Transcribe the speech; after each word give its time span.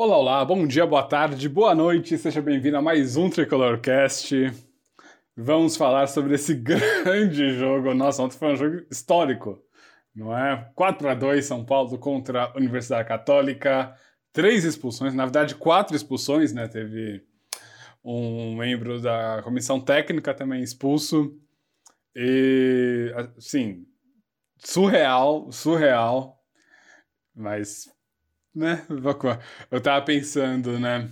Olá, 0.00 0.16
olá, 0.16 0.44
bom 0.44 0.64
dia, 0.64 0.86
boa 0.86 1.02
tarde, 1.02 1.48
boa 1.48 1.74
noite, 1.74 2.16
seja 2.16 2.40
bem-vindo 2.40 2.76
a 2.76 2.80
mais 2.80 3.16
um 3.16 3.28
Tricolorcast. 3.28 4.32
Vamos 5.36 5.76
falar 5.76 6.06
sobre 6.06 6.36
esse 6.36 6.54
grande 6.62 7.50
jogo. 7.58 7.92
Nossa, 7.94 8.22
ontem 8.22 8.38
foi 8.38 8.52
um 8.52 8.56
jogo 8.56 8.86
histórico, 8.92 9.60
não 10.14 10.38
é? 10.38 10.70
4 10.76 11.08
a 11.08 11.14
2 11.14 11.44
São 11.44 11.64
Paulo 11.64 11.98
contra 11.98 12.44
a 12.44 12.56
Universidade 12.56 13.08
Católica. 13.08 13.92
Três 14.32 14.62
expulsões, 14.62 15.14
na 15.14 15.24
verdade, 15.24 15.56
quatro 15.56 15.96
expulsões, 15.96 16.52
né? 16.52 16.68
Teve 16.68 17.26
um 18.04 18.54
membro 18.54 19.02
da 19.02 19.42
comissão 19.42 19.80
técnica 19.80 20.32
também 20.32 20.62
expulso. 20.62 21.36
E, 22.14 23.12
assim, 23.36 23.84
surreal, 24.58 25.50
surreal. 25.50 26.38
Mas 27.34 27.97
né? 28.58 28.84
Eu 29.70 29.80
tava 29.80 30.04
pensando, 30.04 30.78
né? 30.78 31.10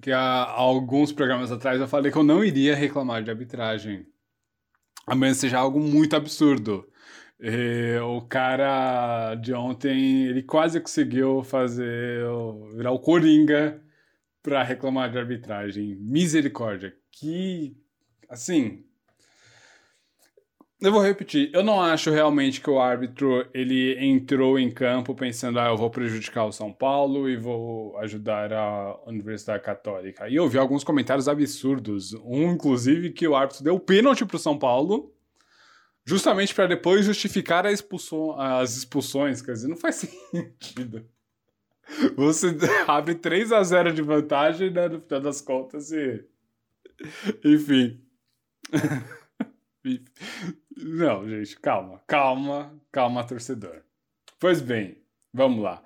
Que 0.00 0.12
há 0.12 0.44
alguns 0.44 1.12
programas 1.12 1.50
atrás 1.50 1.80
eu 1.80 1.88
falei 1.88 2.12
que 2.12 2.18
eu 2.18 2.24
não 2.24 2.44
iria 2.44 2.74
reclamar 2.74 3.22
de 3.22 3.30
arbitragem. 3.30 4.06
A 5.06 5.14
menos 5.14 5.38
seja 5.38 5.58
algo 5.58 5.80
muito 5.80 6.14
absurdo. 6.14 6.86
E 7.40 7.96
o 8.00 8.20
cara 8.22 9.36
de 9.36 9.54
ontem, 9.54 10.26
ele 10.26 10.42
quase 10.42 10.80
conseguiu 10.80 11.42
fazer 11.44 12.24
virar 12.76 12.90
o 12.90 12.98
Coringa 12.98 13.80
para 14.42 14.62
reclamar 14.62 15.10
de 15.10 15.18
arbitragem. 15.18 15.96
Misericórdia. 15.96 16.94
Que, 17.12 17.76
assim, 18.28 18.84
eu 20.80 20.92
vou 20.92 21.02
repetir, 21.02 21.50
eu 21.52 21.62
não 21.62 21.80
acho 21.82 22.10
realmente 22.10 22.60
que 22.60 22.70
o 22.70 22.78
árbitro 22.78 23.48
ele 23.52 23.98
entrou 23.98 24.58
em 24.58 24.70
campo 24.70 25.12
pensando, 25.12 25.58
ah, 25.58 25.68
eu 25.68 25.76
vou 25.76 25.90
prejudicar 25.90 26.44
o 26.44 26.52
São 26.52 26.72
Paulo 26.72 27.28
e 27.28 27.36
vou 27.36 27.96
ajudar 27.98 28.52
a 28.52 28.96
Universidade 29.06 29.64
Católica. 29.64 30.28
E 30.28 30.36
eu 30.36 30.48
vi 30.48 30.56
alguns 30.56 30.84
comentários 30.84 31.28
absurdos, 31.28 32.14
um 32.24 32.52
inclusive 32.52 33.10
que 33.10 33.26
o 33.26 33.34
árbitro 33.34 33.64
deu 33.64 33.78
pênalti 33.80 34.24
pro 34.24 34.38
São 34.38 34.56
Paulo, 34.56 35.12
justamente 36.04 36.54
para 36.54 36.66
depois 36.66 37.04
justificar 37.04 37.66
expulsão, 37.66 38.40
as 38.40 38.76
expulsões, 38.76 39.42
quer 39.42 39.52
dizer, 39.52 39.68
não 39.68 39.76
faz 39.76 39.96
sentido. 40.30 41.04
Você 42.16 42.56
abre 42.86 43.16
3 43.16 43.50
a 43.50 43.62
0 43.64 43.92
de 43.92 44.02
vantagem 44.02 44.70
né, 44.70 44.88
no 44.88 45.00
final 45.00 45.20
das 45.20 45.40
contas 45.40 45.90
e 45.90 46.24
enfim. 47.44 48.00
Não, 50.76 51.28
gente, 51.28 51.58
calma, 51.60 52.00
calma, 52.06 52.72
calma, 52.92 53.26
torcedor. 53.26 53.82
Pois 54.38 54.60
bem, 54.60 54.98
vamos 55.32 55.62
lá. 55.62 55.82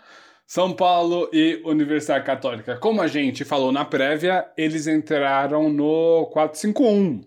São 0.47 0.75
Paulo 0.75 1.31
e 1.33 1.63
Universidade 1.65 2.27
Católica. 2.27 2.77
Como 2.77 3.01
a 3.01 3.07
gente 3.07 3.45
falou 3.45 3.73
na 3.73 3.87
prévia, 3.87 4.47
eles 4.57 4.87
entraram 4.87 5.71
no 5.71 6.31
4-5-1 6.35 7.25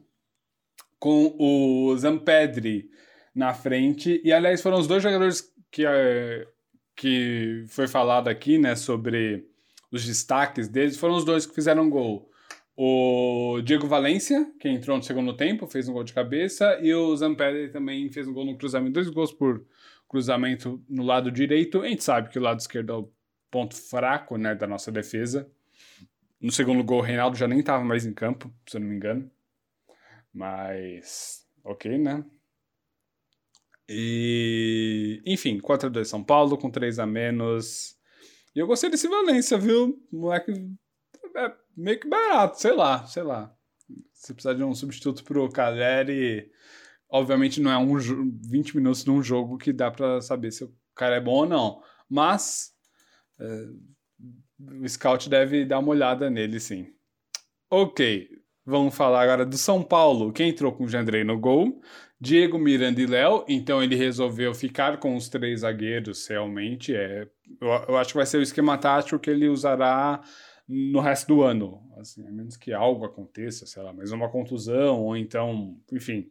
com 0.99 1.35
o 1.39 1.97
Zampedri 1.97 2.89
na 3.33 3.53
frente. 3.53 4.21
E, 4.23 4.31
aliás, 4.31 4.61
foram 4.61 4.77
os 4.77 4.85
dois 4.85 5.01
jogadores 5.01 5.51
que, 5.71 5.85
é, 5.85 6.47
que 6.95 7.65
foi 7.67 7.87
falado 7.87 8.27
aqui, 8.27 8.59
né, 8.59 8.75
sobre 8.75 9.47
os 9.91 10.05
destaques 10.05 10.67
deles. 10.67 10.97
Foram 10.97 11.15
os 11.15 11.25
dois 11.25 11.45
que 11.45 11.55
fizeram 11.55 11.89
gol. 11.89 12.29
O 12.77 13.61
Diego 13.63 13.87
Valência, 13.87 14.51
que 14.59 14.67
entrou 14.67 14.97
no 14.97 15.03
segundo 15.03 15.35
tempo, 15.35 15.65
fez 15.65 15.87
um 15.87 15.93
gol 15.93 16.03
de 16.03 16.13
cabeça, 16.13 16.77
e 16.81 16.93
o 16.93 17.15
Zampelli 17.15 17.69
também 17.69 18.11
fez 18.11 18.27
um 18.27 18.33
gol 18.33 18.45
no 18.45 18.57
cruzamento, 18.57 18.93
dois 18.93 19.09
gols 19.09 19.31
por 19.31 19.65
cruzamento 20.09 20.83
no 20.89 21.03
lado 21.03 21.31
direito. 21.31 21.81
A 21.81 21.87
gente 21.87 22.03
sabe 22.03 22.29
que 22.29 22.37
o 22.37 22.41
lado 22.41 22.59
esquerdo 22.59 22.91
é 22.91 22.95
o 22.97 23.11
ponto 23.49 23.75
fraco 23.75 24.37
né, 24.37 24.53
da 24.53 24.67
nossa 24.67 24.91
defesa. 24.91 25.49
No 26.41 26.51
segundo 26.51 26.83
gol, 26.83 26.99
o 26.99 27.01
Reinaldo 27.01 27.37
já 27.37 27.47
nem 27.47 27.59
estava 27.59 27.83
mais 27.83 28.05
em 28.05 28.13
campo, 28.13 28.53
se 28.67 28.75
eu 28.75 28.81
não 28.81 28.89
me 28.89 28.95
engano. 28.95 29.31
Mas, 30.33 31.47
ok, 31.63 31.97
né? 31.97 32.25
E, 33.87 35.21
enfim, 35.25 35.59
4x2 35.59 36.03
São 36.05 36.23
Paulo, 36.23 36.57
com 36.57 36.69
3 36.69 36.99
a 36.99 37.05
menos. 37.05 37.95
E 38.53 38.59
eu 38.59 38.67
gostei 38.67 38.89
desse 38.89 39.07
Valência, 39.07 39.57
viu? 39.57 39.97
moleque 40.11 40.51
é 41.35 41.53
meio 41.75 41.99
que 41.99 42.07
barato, 42.07 42.59
sei 42.59 42.73
lá, 42.73 43.05
sei 43.05 43.23
lá. 43.23 43.53
Se 44.13 44.33
precisar 44.33 44.53
de 44.53 44.63
um 44.63 44.73
substituto 44.73 45.23
pro 45.23 45.49
Caleri, 45.49 46.51
obviamente 47.09 47.61
não 47.61 47.71
é 47.71 47.77
um 47.77 47.95
20 47.97 48.75
minutos 48.75 49.05
num 49.05 49.21
jogo 49.21 49.57
que 49.57 49.71
dá 49.71 49.91
para 49.91 50.21
saber 50.21 50.51
se 50.51 50.63
o 50.63 50.73
cara 50.95 51.15
é 51.15 51.21
bom 51.21 51.39
ou 51.39 51.45
não. 51.45 51.81
Mas 52.09 52.73
é, 53.39 53.65
o 54.59 54.87
scout 54.87 55.29
deve 55.29 55.65
dar 55.65 55.79
uma 55.79 55.89
olhada 55.89 56.29
nele, 56.29 56.59
sim. 56.59 56.87
Ok, 57.69 58.29
vamos 58.65 58.95
falar 58.95 59.23
agora 59.23 59.45
do 59.45 59.57
São 59.57 59.83
Paulo. 59.83 60.31
Quem 60.31 60.49
entrou 60.49 60.71
com 60.71 60.85
o 60.85 60.89
Jandrei 60.89 61.23
no 61.23 61.39
gol? 61.39 61.81
Diego, 62.19 62.57
Miranda 62.57 63.01
e 63.01 63.05
Léo. 63.05 63.43
Então 63.47 63.83
ele 63.83 63.95
resolveu 63.95 64.53
ficar 64.53 64.97
com 64.97 65.15
os 65.15 65.29
três 65.29 65.61
zagueiros, 65.61 66.27
realmente. 66.27 66.95
É, 66.95 67.27
eu, 67.61 67.67
eu 67.89 67.97
acho 67.97 68.11
que 68.11 68.17
vai 68.17 68.25
ser 68.25 68.37
o 68.37 68.43
esquema 68.43 68.77
tático 68.77 69.19
que 69.19 69.29
ele 69.29 69.49
usará 69.49 70.21
no 70.67 70.99
resto 70.99 71.27
do 71.27 71.43
ano, 71.43 71.81
assim, 71.97 72.25
a 72.27 72.31
menos 72.31 72.57
que 72.57 72.73
algo 72.73 73.05
aconteça, 73.05 73.65
sei 73.65 73.83
lá, 73.83 73.93
mas 73.93 74.11
uma 74.11 74.29
contusão, 74.29 75.03
ou 75.03 75.15
então, 75.15 75.79
enfim, 75.91 76.29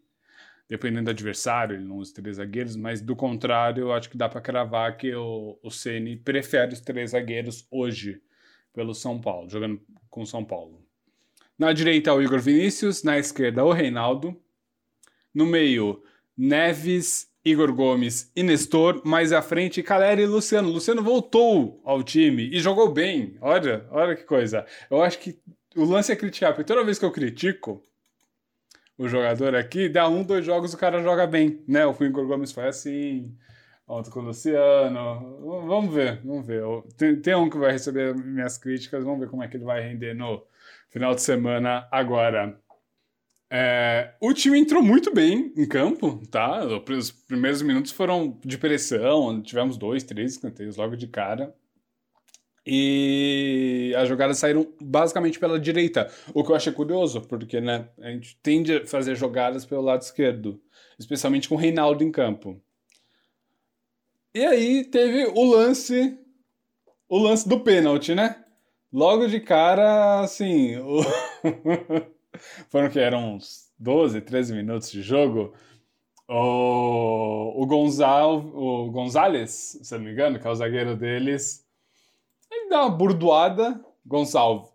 dependendo 0.68 1.04
do 1.04 1.10
adversário, 1.10 1.76
ele 1.76 1.84
não 1.84 1.98
usa 1.98 2.14
três 2.14 2.36
zagueiros, 2.36 2.76
mas 2.76 3.00
do 3.00 3.14
contrário, 3.14 3.82
eu 3.82 3.92
acho 3.92 4.10
que 4.10 4.16
dá 4.16 4.28
para 4.28 4.40
cravar 4.40 4.96
que 4.96 5.14
o, 5.14 5.58
o 5.62 5.70
Ceni 5.70 6.16
prefere 6.16 6.72
os 6.72 6.80
três 6.80 7.10
zagueiros 7.10 7.66
hoje 7.70 8.20
pelo 8.72 8.94
São 8.94 9.20
Paulo, 9.20 9.48
jogando 9.48 9.80
com 10.10 10.22
o 10.22 10.26
São 10.26 10.44
Paulo. 10.44 10.84
Na 11.56 11.72
direita, 11.72 12.12
o 12.12 12.20
Igor 12.20 12.40
Vinícius, 12.40 13.04
na 13.04 13.16
esquerda, 13.18 13.64
o 13.64 13.72
Reinaldo, 13.72 14.36
no 15.32 15.46
meio, 15.46 16.02
Neves 16.36 17.32
Igor 17.44 17.72
Gomes 17.72 18.32
e 18.34 18.42
Nestor, 18.42 19.02
mais 19.04 19.32
à 19.32 19.42
frente 19.42 19.82
Caleri 19.82 20.22
e 20.22 20.26
Luciano. 20.26 20.70
Luciano 20.70 21.02
voltou 21.02 21.80
ao 21.84 22.02
time 22.02 22.48
e 22.48 22.58
jogou 22.58 22.90
bem. 22.90 23.36
Olha, 23.40 23.86
olha 23.90 24.16
que 24.16 24.24
coisa. 24.24 24.64
Eu 24.90 25.02
acho 25.02 25.18
que 25.18 25.38
o 25.76 25.84
lance 25.84 26.10
é 26.10 26.16
criticar, 26.16 26.52
porque 26.54 26.64
toda 26.64 26.84
vez 26.84 26.98
que 26.98 27.04
eu 27.04 27.10
critico 27.10 27.82
o 28.96 29.08
jogador 29.08 29.54
aqui, 29.54 29.88
dá 29.88 30.08
um, 30.08 30.22
dois 30.22 30.44
jogos 30.46 30.72
o 30.72 30.78
cara 30.78 31.02
joga 31.02 31.26
bem, 31.26 31.62
né? 31.68 31.84
O 31.84 31.94
Igor 32.02 32.26
Gomes 32.26 32.52
foi 32.52 32.66
assim, 32.66 33.36
ontem 33.86 34.10
com 34.10 34.20
o 34.20 34.24
Luciano. 34.24 35.66
Vamos 35.66 35.94
ver, 35.94 36.20
vamos 36.24 36.46
ver. 36.46 36.62
Tem 37.20 37.34
um 37.34 37.50
que 37.50 37.58
vai 37.58 37.72
receber 37.72 38.14
minhas 38.14 38.56
críticas, 38.56 39.04
vamos 39.04 39.20
ver 39.20 39.28
como 39.28 39.42
é 39.42 39.48
que 39.48 39.56
ele 39.56 39.64
vai 39.64 39.82
render 39.82 40.14
no 40.14 40.42
final 40.88 41.14
de 41.14 41.20
semana 41.20 41.86
agora. 41.90 42.58
É, 43.50 44.14
o 44.20 44.32
time 44.32 44.58
entrou 44.58 44.82
muito 44.82 45.12
bem 45.14 45.52
em 45.56 45.66
campo, 45.66 46.20
tá? 46.30 46.64
Os 46.64 47.10
primeiros 47.10 47.62
minutos 47.62 47.92
foram 47.92 48.38
de 48.44 48.58
pressão, 48.58 49.40
tivemos 49.42 49.76
dois, 49.76 50.02
três 50.02 50.32
escanteios 50.32 50.76
logo 50.76 50.96
de 50.96 51.06
cara. 51.06 51.54
E 52.66 53.94
as 53.96 54.08
jogadas 54.08 54.38
saíram 54.38 54.66
basicamente 54.80 55.38
pela 55.38 55.60
direita, 55.60 56.10
o 56.32 56.42
que 56.42 56.50
eu 56.50 56.56
achei 56.56 56.72
curioso, 56.72 57.20
porque 57.20 57.60
né, 57.60 57.88
a 58.00 58.10
gente 58.10 58.38
tende 58.42 58.76
a 58.76 58.86
fazer 58.86 59.14
jogadas 59.14 59.66
pelo 59.66 59.82
lado 59.82 60.00
esquerdo, 60.00 60.60
especialmente 60.98 61.48
com 61.48 61.56
o 61.56 61.58
Reinaldo 61.58 62.02
em 62.02 62.10
campo. 62.10 62.58
E 64.34 64.44
aí 64.44 64.84
teve 64.84 65.26
o 65.26 65.44
lance, 65.44 66.18
o 67.08 67.18
lance 67.18 67.46
do 67.46 67.60
pênalti, 67.60 68.14
né? 68.14 68.42
Logo 68.90 69.26
de 69.26 69.40
cara, 69.40 70.20
assim, 70.20 70.76
o... 70.76 71.00
foram 72.68 72.88
que 72.88 72.98
eram 72.98 73.36
uns 73.36 73.70
12, 73.78 74.20
13 74.20 74.54
minutos 74.54 74.90
de 74.90 75.02
jogo. 75.02 75.54
O, 76.28 77.54
o, 77.56 77.62
o 77.62 78.90
Gonzalez, 78.90 79.78
se 79.82 79.94
não 79.94 80.04
me 80.04 80.12
engano, 80.12 80.38
que 80.38 80.46
é 80.46 80.50
o 80.50 80.54
zagueiro 80.54 80.96
deles, 80.96 81.66
ele 82.50 82.70
dá 82.70 82.82
uma 82.82 82.90
burdoada. 82.90 83.84
Gonçalves. 84.06 84.70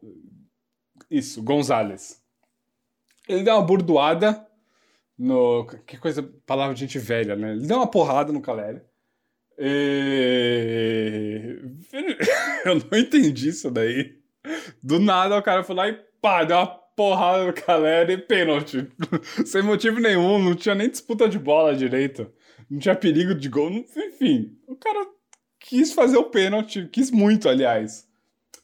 Isso, 1.10 1.44
Gonzalez. 1.44 2.22
Ele 3.28 3.44
dá 3.44 3.58
uma 3.58 3.66
burdoada 3.66 4.46
no. 5.18 5.66
Que 5.86 5.98
coisa, 5.98 6.24
palavra 6.46 6.74
de 6.74 6.82
gente 6.82 6.98
velha, 6.98 7.36
né? 7.36 7.52
Ele 7.52 7.68
dá 7.68 7.78
uma 7.78 7.88
porrada 7.88 8.32
no 8.32 8.42
Caleri. 8.42 8.82
E... 9.58 11.60
Eu 12.66 12.76
não 12.76 12.98
entendi 12.98 13.50
isso 13.50 13.70
daí. 13.70 14.18
Do 14.82 15.00
nada 15.00 15.38
o 15.38 15.44
cara 15.44 15.64
foi 15.64 15.76
lá 15.76 15.90
e 15.90 15.94
pá, 16.22 16.44
deu 16.44 16.58
uma 16.58 16.79
porrada 17.00 17.46
no 17.46 17.54
Caleri 17.54 18.12
e 18.12 18.18
pênalti. 18.18 18.92
Sem 19.46 19.62
motivo 19.62 20.02
nenhum, 20.02 20.38
não 20.38 20.54
tinha 20.54 20.76
nem 20.76 20.90
disputa 20.90 21.30
de 21.30 21.40
bola 21.40 21.74
direito. 21.74 22.30
Não 22.70 22.78
tinha 22.78 22.94
perigo 22.94 23.34
de 23.34 23.48
gol. 23.48 23.70
Enfim, 23.72 24.58
o 24.68 24.76
cara 24.76 25.08
quis 25.62 25.94
fazer 25.94 26.18
o 26.18 26.26
pênalti, 26.26 26.90
quis 26.92 27.10
muito, 27.10 27.48
aliás. 27.48 28.06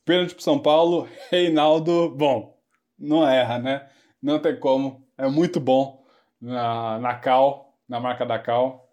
Pênalti 0.04 0.36
pro 0.36 0.44
São 0.44 0.60
Paulo, 0.60 1.08
Reinaldo, 1.32 2.10
bom, 2.10 2.60
não 3.00 3.26
erra, 3.26 3.58
né? 3.58 3.88
Não 4.22 4.38
tem 4.38 4.60
como, 4.60 5.08
é 5.18 5.30
muito 5.30 5.62
bom 5.62 6.06
na, 6.42 7.00
na 7.00 7.16
Cal, 7.16 7.74
na 7.88 8.02
marca 8.02 8.26
da 8.26 8.38
Cal. 8.38 8.92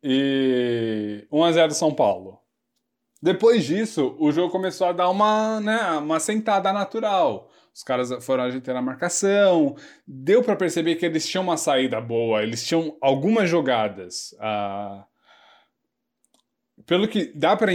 E 0.00 1.26
1x0 1.32 1.72
São 1.72 1.92
Paulo. 1.92 2.38
Depois 3.20 3.64
disso, 3.64 4.14
o 4.20 4.30
jogo 4.30 4.52
começou 4.52 4.86
a 4.86 4.92
dar 4.92 5.08
uma, 5.08 5.58
né, 5.58 5.80
uma 5.98 6.20
sentada 6.20 6.72
natural. 6.72 7.50
Os 7.74 7.82
caras 7.82 8.24
foram 8.24 8.44
a 8.44 8.82
marcação. 8.82 9.74
Deu 10.06 10.42
para 10.42 10.56
perceber 10.56 10.96
que 10.96 11.06
eles 11.06 11.28
tinham 11.28 11.44
uma 11.44 11.56
saída 11.56 12.00
boa, 12.00 12.42
eles 12.42 12.66
tinham 12.66 12.96
algumas 13.00 13.48
jogadas. 13.48 14.34
Ah, 14.38 15.06
pelo 16.86 17.08
que 17.08 17.32
dá 17.34 17.56
para 17.56 17.72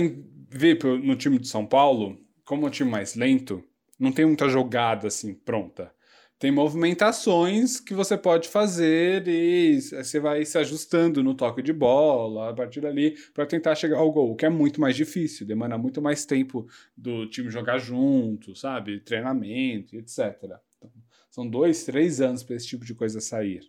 ver 0.49 0.77
no 0.83 1.15
time 1.15 1.39
de 1.39 1.47
São 1.47 1.65
Paulo, 1.65 2.17
como 2.45 2.65
é 2.65 2.67
um 2.67 2.71
time 2.71 2.89
mais 2.89 3.15
lento, 3.15 3.63
não 3.99 4.11
tem 4.11 4.25
muita 4.25 4.47
jogada 4.47 5.07
assim 5.07 5.33
pronta 5.33 5.91
tem 6.39 6.51
movimentações 6.51 7.79
que 7.79 7.95
você 7.95 8.15
pode 8.15 8.47
fazer 8.47 9.27
e 9.27 9.81
você 9.81 10.19
vai 10.19 10.45
se 10.45 10.57
ajustando 10.57 11.23
no 11.23 11.33
toque 11.33 11.63
de 11.63 11.73
bola 11.73 12.49
a 12.49 12.53
partir 12.53 12.81
dali 12.81 13.15
para 13.33 13.45
tentar 13.45 13.73
chegar 13.73 13.97
ao 13.97 14.11
gol, 14.11 14.35
que 14.35 14.45
é 14.45 14.49
muito 14.49 14.79
mais 14.79 14.95
difícil, 14.95 15.47
demanda 15.47 15.77
muito 15.77 16.01
mais 16.01 16.25
tempo 16.25 16.67
do 16.95 17.27
time 17.27 17.49
jogar 17.49 17.79
junto, 17.79 18.55
sabe? 18.55 18.99
Treinamento, 18.99 19.95
etc. 19.95 20.37
Então, 20.77 20.91
são 21.31 21.47
dois, 21.47 21.83
três 21.85 22.21
anos 22.21 22.43
para 22.43 22.55
esse 22.55 22.67
tipo 22.67 22.85
de 22.85 22.93
coisa 22.93 23.19
sair. 23.19 23.61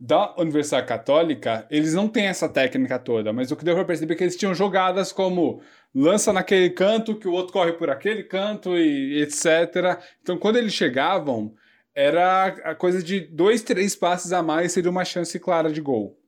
Da 0.00 0.32
Universidade 0.38 0.86
Católica, 0.86 1.66
eles 1.68 1.92
não 1.92 2.08
têm 2.08 2.26
essa 2.26 2.48
técnica 2.48 3.00
toda, 3.00 3.32
mas 3.32 3.50
o 3.50 3.56
que 3.56 3.64
deu 3.64 3.74
para 3.74 3.84
perceber 3.84 4.14
é 4.14 4.16
que 4.16 4.22
eles 4.22 4.36
tinham 4.36 4.54
jogadas 4.54 5.10
como 5.10 5.60
lança 5.94 6.32
naquele 6.32 6.70
canto, 6.70 7.16
que 7.16 7.28
o 7.28 7.32
outro 7.32 7.52
corre 7.52 7.72
por 7.72 7.90
aquele 7.90 8.22
canto 8.22 8.76
e 8.76 9.20
etc. 9.22 10.00
Então, 10.22 10.38
quando 10.38 10.56
eles 10.56 10.72
chegavam, 10.72 11.54
era 11.94 12.46
a 12.46 12.74
coisa 12.74 13.02
de 13.02 13.20
dois, 13.20 13.62
três 13.62 13.96
passes 13.96 14.32
a 14.32 14.42
mais 14.42 14.72
seria 14.72 14.90
uma 14.90 15.04
chance 15.04 15.38
clara 15.40 15.72
de 15.72 15.80
gol. 15.80 16.18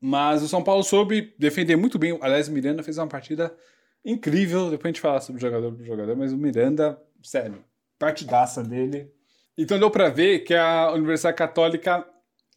Mas 0.00 0.42
o 0.42 0.48
São 0.48 0.62
Paulo 0.62 0.82
soube 0.82 1.34
defender 1.38 1.76
muito 1.76 1.98
bem. 1.98 2.16
Aliás, 2.22 2.48
o 2.48 2.52
Miranda 2.52 2.82
fez 2.82 2.96
uma 2.96 3.06
partida 3.06 3.54
incrível. 4.04 4.70
Depois 4.70 4.86
a 4.86 4.88
gente 4.88 5.00
fala 5.00 5.20
sobre 5.20 5.40
jogador 5.40 5.72
por 5.72 5.84
jogador, 5.84 6.16
mas 6.16 6.32
o 6.32 6.38
Miranda, 6.38 7.00
sério, 7.22 7.62
partidaça 7.98 8.62
dele. 8.62 9.12
Então 9.58 9.78
deu 9.78 9.90
para 9.90 10.08
ver 10.08 10.40
que 10.40 10.54
a 10.54 10.90
Universidade 10.92 11.36
Católica 11.36 12.06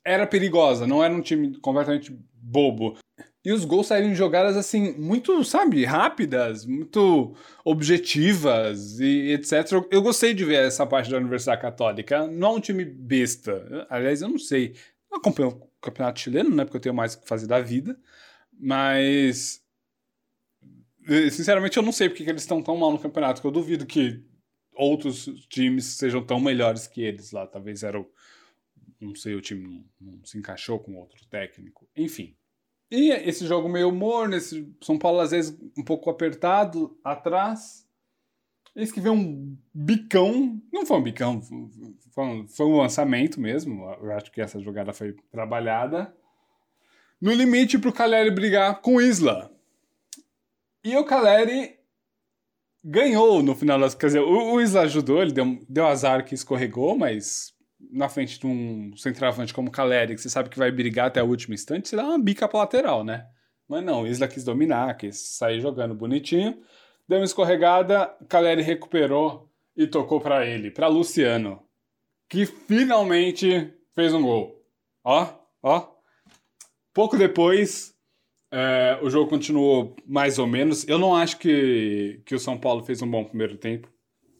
era 0.06 0.26
perigosa, 0.26 0.88
não 0.88 1.04
era 1.04 1.14
um 1.14 1.22
time 1.22 1.58
completamente 1.60 2.18
bobo. 2.34 2.98
E 3.46 3.52
os 3.52 3.66
gols 3.66 3.88
saíram 3.88 4.10
em 4.10 4.16
jogadas 4.16 4.56
assim, 4.56 4.94
muito, 4.94 5.44
sabe, 5.44 5.84
rápidas, 5.84 6.66
muito 6.66 7.36
objetivas 7.66 9.02
e 9.02 9.34
etc. 9.34 9.70
Eu 9.92 10.02
gostei 10.02 10.34
de 10.34 10.46
ver 10.46 10.66
essa 10.66 10.86
parte 10.88 11.12
da 11.12 11.18
Universidade 11.18 11.62
Católica. 11.62 12.26
Não 12.26 12.48
é 12.48 12.52
um 12.52 12.60
time 12.62 12.86
besta. 12.86 13.86
Aliás, 13.90 14.22
eu 14.22 14.30
não 14.30 14.40
sei. 14.40 14.76
Eu 15.12 15.18
acompanho 15.18 15.50
o 15.50 15.70
campeonato 15.82 16.22
chileno, 16.22 16.56
né? 16.56 16.64
Porque 16.64 16.78
eu 16.78 16.82
tenho 16.82 16.96
mais 16.96 17.16
o 17.16 17.22
que 17.22 17.28
fazer 17.28 17.48
da 17.48 17.60
vida. 17.60 18.00
Mas. 18.58 19.62
Eh, 21.10 21.30
sinceramente, 21.30 21.76
eu 21.76 21.84
não 21.84 21.92
sei 21.92 22.08
porque 22.08 22.24
eles 22.24 22.44
estão 22.44 22.64
tão 22.64 22.78
mal 22.78 22.92
no 22.92 23.00
campeonato, 23.00 23.42
que 23.42 23.48
eu 23.48 23.52
duvido 23.52 23.86
que 23.86 24.24
outros 24.74 25.26
times 25.50 25.84
sejam 25.98 26.26
tão 26.26 26.40
melhores 26.40 26.88
que 26.88 27.02
eles 27.02 27.32
lá. 27.34 27.46
Talvez 27.46 27.84
era 27.84 28.00
o. 28.00 28.10
Não 29.02 29.16
sei, 29.16 29.36
o 29.36 29.42
time 29.42 29.68
não, 29.68 30.14
não 30.14 30.26
se 30.26 30.38
encaixou 30.38 30.80
com 30.80 30.96
outro 30.96 31.26
técnico. 31.28 31.90
Enfim. 31.94 32.38
E 32.96 33.10
esse 33.10 33.48
jogo 33.48 33.68
meio 33.68 33.92
morno, 33.92 34.36
esse 34.36 34.72
São 34.80 35.00
Paulo 35.00 35.20
às 35.20 35.32
vezes 35.32 35.60
um 35.76 35.84
pouco 35.84 36.12
apertado 36.12 36.96
atrás. 37.04 37.88
Eis 38.76 38.92
que 38.92 39.02
vê 39.02 39.10
um 39.10 39.58
bicão, 39.74 40.62
não 40.72 40.86
foi 40.86 40.98
um 40.98 41.02
bicão, 41.02 41.42
foi 42.12 42.24
um, 42.24 42.48
foi 42.48 42.66
um 42.68 42.78
lançamento 42.78 43.42
mesmo. 43.42 43.84
Eu 44.00 44.12
acho 44.12 44.32
que 44.32 44.40
essa 44.40 44.60
jogada 44.60 44.94
foi 44.94 45.16
trabalhada. 45.32 46.16
No 47.20 47.34
limite 47.34 47.80
para 47.80 47.90
o 47.90 47.94
Caleri 47.94 48.30
brigar 48.30 48.80
com 48.80 49.02
Isla. 49.02 49.52
E 50.84 50.96
o 50.96 51.04
Caleri 51.04 51.80
ganhou 52.84 53.42
no 53.42 53.56
final 53.56 53.80
das. 53.80 53.96
Quer 53.96 54.06
dizer, 54.06 54.20
o, 54.20 54.54
o 54.54 54.62
Isla 54.62 54.82
ajudou, 54.82 55.20
ele 55.20 55.32
deu, 55.32 55.58
deu 55.68 55.88
azar 55.88 56.24
que 56.24 56.36
escorregou, 56.36 56.96
mas 56.96 57.56
na 57.92 58.10
frente 58.10 58.40
de 58.40 58.48
um 58.48 58.96
centroavante 58.96 59.54
como 59.54 59.72
Caleri, 59.72 60.16
que 60.16 60.22
você 60.22 60.30
sabe 60.30 60.50
que 60.50 60.58
vai 60.58 60.72
brigar 60.72 61.08
até 61.08 61.22
o 61.22 61.28
último 61.28 61.54
instante, 61.54 61.90
você 61.90 61.96
dá 61.96 62.04
uma 62.04 62.20
bica 62.20 62.48
pra 62.48 62.60
lateral, 62.60 63.04
né? 63.04 63.26
Mas 63.68 63.84
não, 63.84 64.06
Isla 64.06 64.28
quis 64.28 64.44
dominar, 64.44 64.96
quis 64.98 65.36
sair 65.38 65.60
jogando 65.60 65.96
bonitinho. 65.96 66.62
Deu 67.08 67.20
uma 67.20 67.26
escorregada, 67.26 68.16
Caleri 68.30 68.62
recuperou 68.62 69.50
e 69.76 69.88
tocou 69.88 70.22
para 70.22 70.46
ele, 70.46 70.72
para 70.72 70.88
Luciano, 70.88 71.62
que 72.30 72.46
finalmente 72.46 73.74
fez 73.94 74.14
um 74.14 74.22
gol. 74.22 74.64
Ó, 75.04 75.28
ó. 75.62 75.94
Pouco 76.94 77.18
depois, 77.18 77.94
é, 78.52 79.00
o 79.02 79.10
jogo 79.10 79.30
continuou 79.30 79.96
mais 80.06 80.38
ou 80.38 80.48
menos. 80.48 80.88
Eu 80.88 81.00
não 81.00 81.16
acho 81.16 81.38
que, 81.40 82.22
que 82.26 82.36
o 82.36 82.40
São 82.40 82.58
Paulo 82.58 82.84
fez 82.84 83.02
um 83.02 83.10
bom 83.10 83.24
primeiro 83.24 83.58
tempo. 83.58 83.93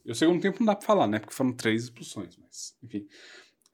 O 0.06 0.14
segundo 0.14 0.40
tempo 0.40 0.58
não 0.60 0.66
dá 0.66 0.76
pra 0.76 0.86
falar, 0.86 1.06
né? 1.06 1.18
Porque 1.18 1.34
foram 1.34 1.52
três 1.52 1.84
expulsões, 1.84 2.36
mas 2.36 2.76
enfim. 2.82 3.06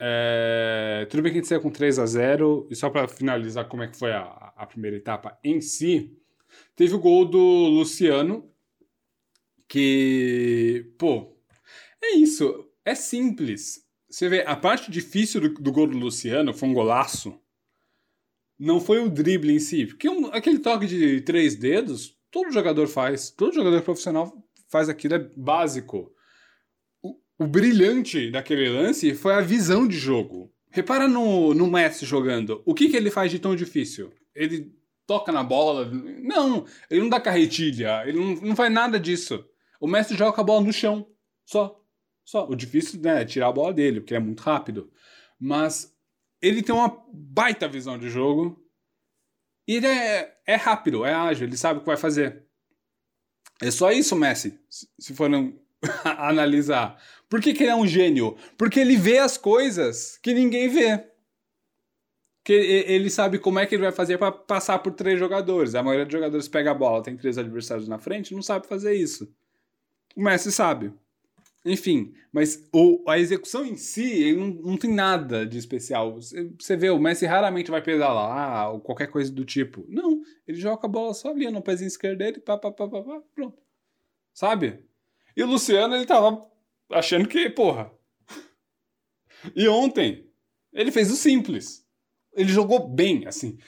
É, 0.03 1.07
tudo 1.11 1.23
bem 1.23 1.31
que 1.31 1.39
a 1.39 1.41
gente 1.43 1.49
saiu 1.49 1.61
com 1.61 1.71
3 1.71 1.99
a 1.99 2.07
0 2.07 2.69
e 2.71 2.75
só 2.75 2.89
para 2.89 3.07
finalizar 3.07 3.69
como 3.69 3.83
é 3.83 3.89
que 3.89 3.99
foi 3.99 4.13
a, 4.13 4.23
a, 4.57 4.67
primeira 4.67 4.97
etapa 4.97 5.39
em 5.45 5.61
si, 5.61 6.17
teve 6.75 6.95
o 6.95 6.99
gol 6.99 7.27
do 7.27 7.39
Luciano, 7.39 8.51
que, 9.69 10.91
pô, 10.99 11.37
é 12.03 12.15
isso, 12.17 12.67
é 12.83 12.95
simples. 12.95 13.85
Você 14.09 14.27
vê, 14.31 14.43
a 14.47 14.57
parte 14.57 14.91
difícil 14.91 15.39
do, 15.39 15.49
do 15.51 15.71
gol 15.71 15.87
do 15.87 15.99
Luciano 15.99 16.55
foi 16.55 16.71
um 16.71 16.75
golaço, 16.75 17.39
não 18.59 18.81
foi 18.81 19.01
o 19.01 19.11
drible 19.11 19.53
em 19.53 19.61
si, 19.61 19.85
porque 19.85 20.09
um, 20.09 20.27
aquele 20.29 20.61
toque 20.61 20.87
de 20.87 21.21
três 21.21 21.57
dedos, 21.57 22.17
todo 22.31 22.51
jogador 22.51 22.89
faz, 22.89 23.29
todo 23.31 23.55
jogador 23.55 23.83
profissional 23.83 24.33
faz 24.71 24.89
aquilo, 24.89 25.15
é 25.15 25.31
básico 25.37 26.11
o 27.41 27.47
brilhante 27.47 28.31
daquele 28.31 28.69
lance 28.69 29.15
foi 29.15 29.33
a 29.33 29.41
visão 29.41 29.89
de 29.89 29.97
jogo. 29.97 30.53
Repara 30.71 31.09
no, 31.09 31.55
no 31.55 31.71
Messi 31.71 32.05
jogando. 32.05 32.63
O 32.67 32.75
que, 32.75 32.91
que 32.91 32.97
ele 32.97 33.11
faz 33.11 33.31
de 33.31 33.39
tão 33.39 33.57
difícil? 33.57 34.13
Ele 34.35 34.71
toca 35.07 35.33
na 35.33 35.43
bola? 35.43 35.91
Não, 35.91 36.67
ele 36.91 37.01
não 37.01 37.09
dá 37.09 37.19
carretilha, 37.19 38.03
ele 38.07 38.19
não, 38.19 38.35
não 38.49 38.55
faz 38.55 38.71
nada 38.71 39.01
disso. 39.01 39.43
O 39.81 39.89
Messi 39.89 40.15
joga 40.15 40.39
a 40.39 40.45
bola 40.45 40.61
no 40.61 40.71
chão. 40.73 41.09
Só. 41.47 41.83
Só. 42.27 42.47
O 42.47 42.55
difícil 42.55 43.01
né, 43.01 43.23
é 43.23 43.25
tirar 43.25 43.49
a 43.49 43.53
bola 43.53 43.73
dele, 43.73 44.03
porque 44.03 44.15
é 44.15 44.21
muito 44.21 44.41
rápido. 44.41 44.93
Mas 45.41 45.97
ele 46.43 46.63
tem 46.63 46.75
uma 46.75 46.95
baita 47.11 47.67
visão 47.67 47.99
de 47.99 48.11
jogo. 48.11 48.63
E 49.67 49.77
ele 49.77 49.87
é, 49.87 50.37
é 50.47 50.57
rápido, 50.57 51.07
é 51.07 51.15
ágil, 51.15 51.47
ele 51.47 51.57
sabe 51.57 51.79
o 51.79 51.81
que 51.81 51.87
vai 51.87 51.97
fazer. 51.97 52.45
É 53.63 53.71
só 53.71 53.91
isso, 53.91 54.15
Messi, 54.15 54.61
se 54.69 55.15
for 55.15 55.31
analisar. 56.05 57.01
Por 57.31 57.41
que, 57.41 57.55
que 57.55 57.63
ele 57.63 57.71
é 57.71 57.77
um 57.77 57.87
gênio? 57.87 58.37
Porque 58.59 58.81
ele 58.81 58.97
vê 58.97 59.19
as 59.19 59.39
coisas 59.39 60.19
que 60.21 60.35
ninguém 60.35 60.69
vê. 60.69 61.07
Que 62.43 62.53
ele 62.53 63.09
sabe 63.09 63.39
como 63.39 63.61
é 63.61 63.67
que 63.67 63.75
ele 63.77 63.85
vai 63.85 63.93
fazer 63.93 64.19
para 64.19 64.33
passar 64.33 64.81
por 64.81 64.93
três 64.93 65.17
jogadores. 65.17 65.77
A 65.77 65.83
maioria 65.83 66.05
dos 66.05 66.13
jogadores 66.13 66.49
pega 66.49 66.73
a 66.73 66.75
bola, 66.75 67.05
tem 67.05 67.17
três 67.17 67.39
adversários 67.39 67.87
na 67.87 67.99
frente, 67.99 68.35
não 68.35 68.43
sabe 68.43 68.67
fazer 68.67 68.95
isso. 68.95 69.33
O 70.17 70.23
Messi 70.23 70.51
sabe. 70.51 70.93
Enfim, 71.65 72.15
mas 72.33 72.69
o, 72.73 73.05
a 73.07 73.17
execução 73.17 73.65
em 73.65 73.77
si 73.77 74.35
não, 74.35 74.49
não 74.49 74.77
tem 74.77 74.93
nada 74.93 75.47
de 75.47 75.57
especial. 75.57 76.15
Você, 76.15 76.51
você 76.59 76.77
vê, 76.77 76.91
o 76.91 76.99
Messi 76.99 77.27
raramente 77.27 77.71
vai 77.71 77.81
pedalar 77.81 78.73
ou 78.73 78.81
qualquer 78.81 79.07
coisa 79.07 79.31
do 79.31 79.45
tipo. 79.45 79.85
Não, 79.89 80.21
ele 80.49 80.59
joga 80.59 80.85
a 80.85 80.89
bola 80.89 81.15
só 81.15 81.31
ali 81.31 81.49
no 81.49 81.63
pezinho 81.63 81.87
esquerdo 81.87 82.19
dele, 82.19 82.41
pá, 82.41 82.59
pá, 82.59 82.73
pá, 82.73 82.89
pá, 82.89 83.03
pá, 83.03 83.23
pronto. 83.37 83.63
Sabe? 84.35 84.81
E 85.37 85.45
o 85.45 85.47
Luciano, 85.47 85.95
ele 85.95 86.07
tava 86.07 86.50
achando 86.91 87.29
que, 87.29 87.49
porra. 87.51 87.91
E 89.55 89.69
ontem, 89.69 90.31
ele 90.73 90.93
fez 90.93 91.11
o 91.11 91.17
simples. 91.17 91.85
Ele 92.35 92.53
jogou 92.53 92.89
bem, 92.89 93.27
assim. 93.27 93.59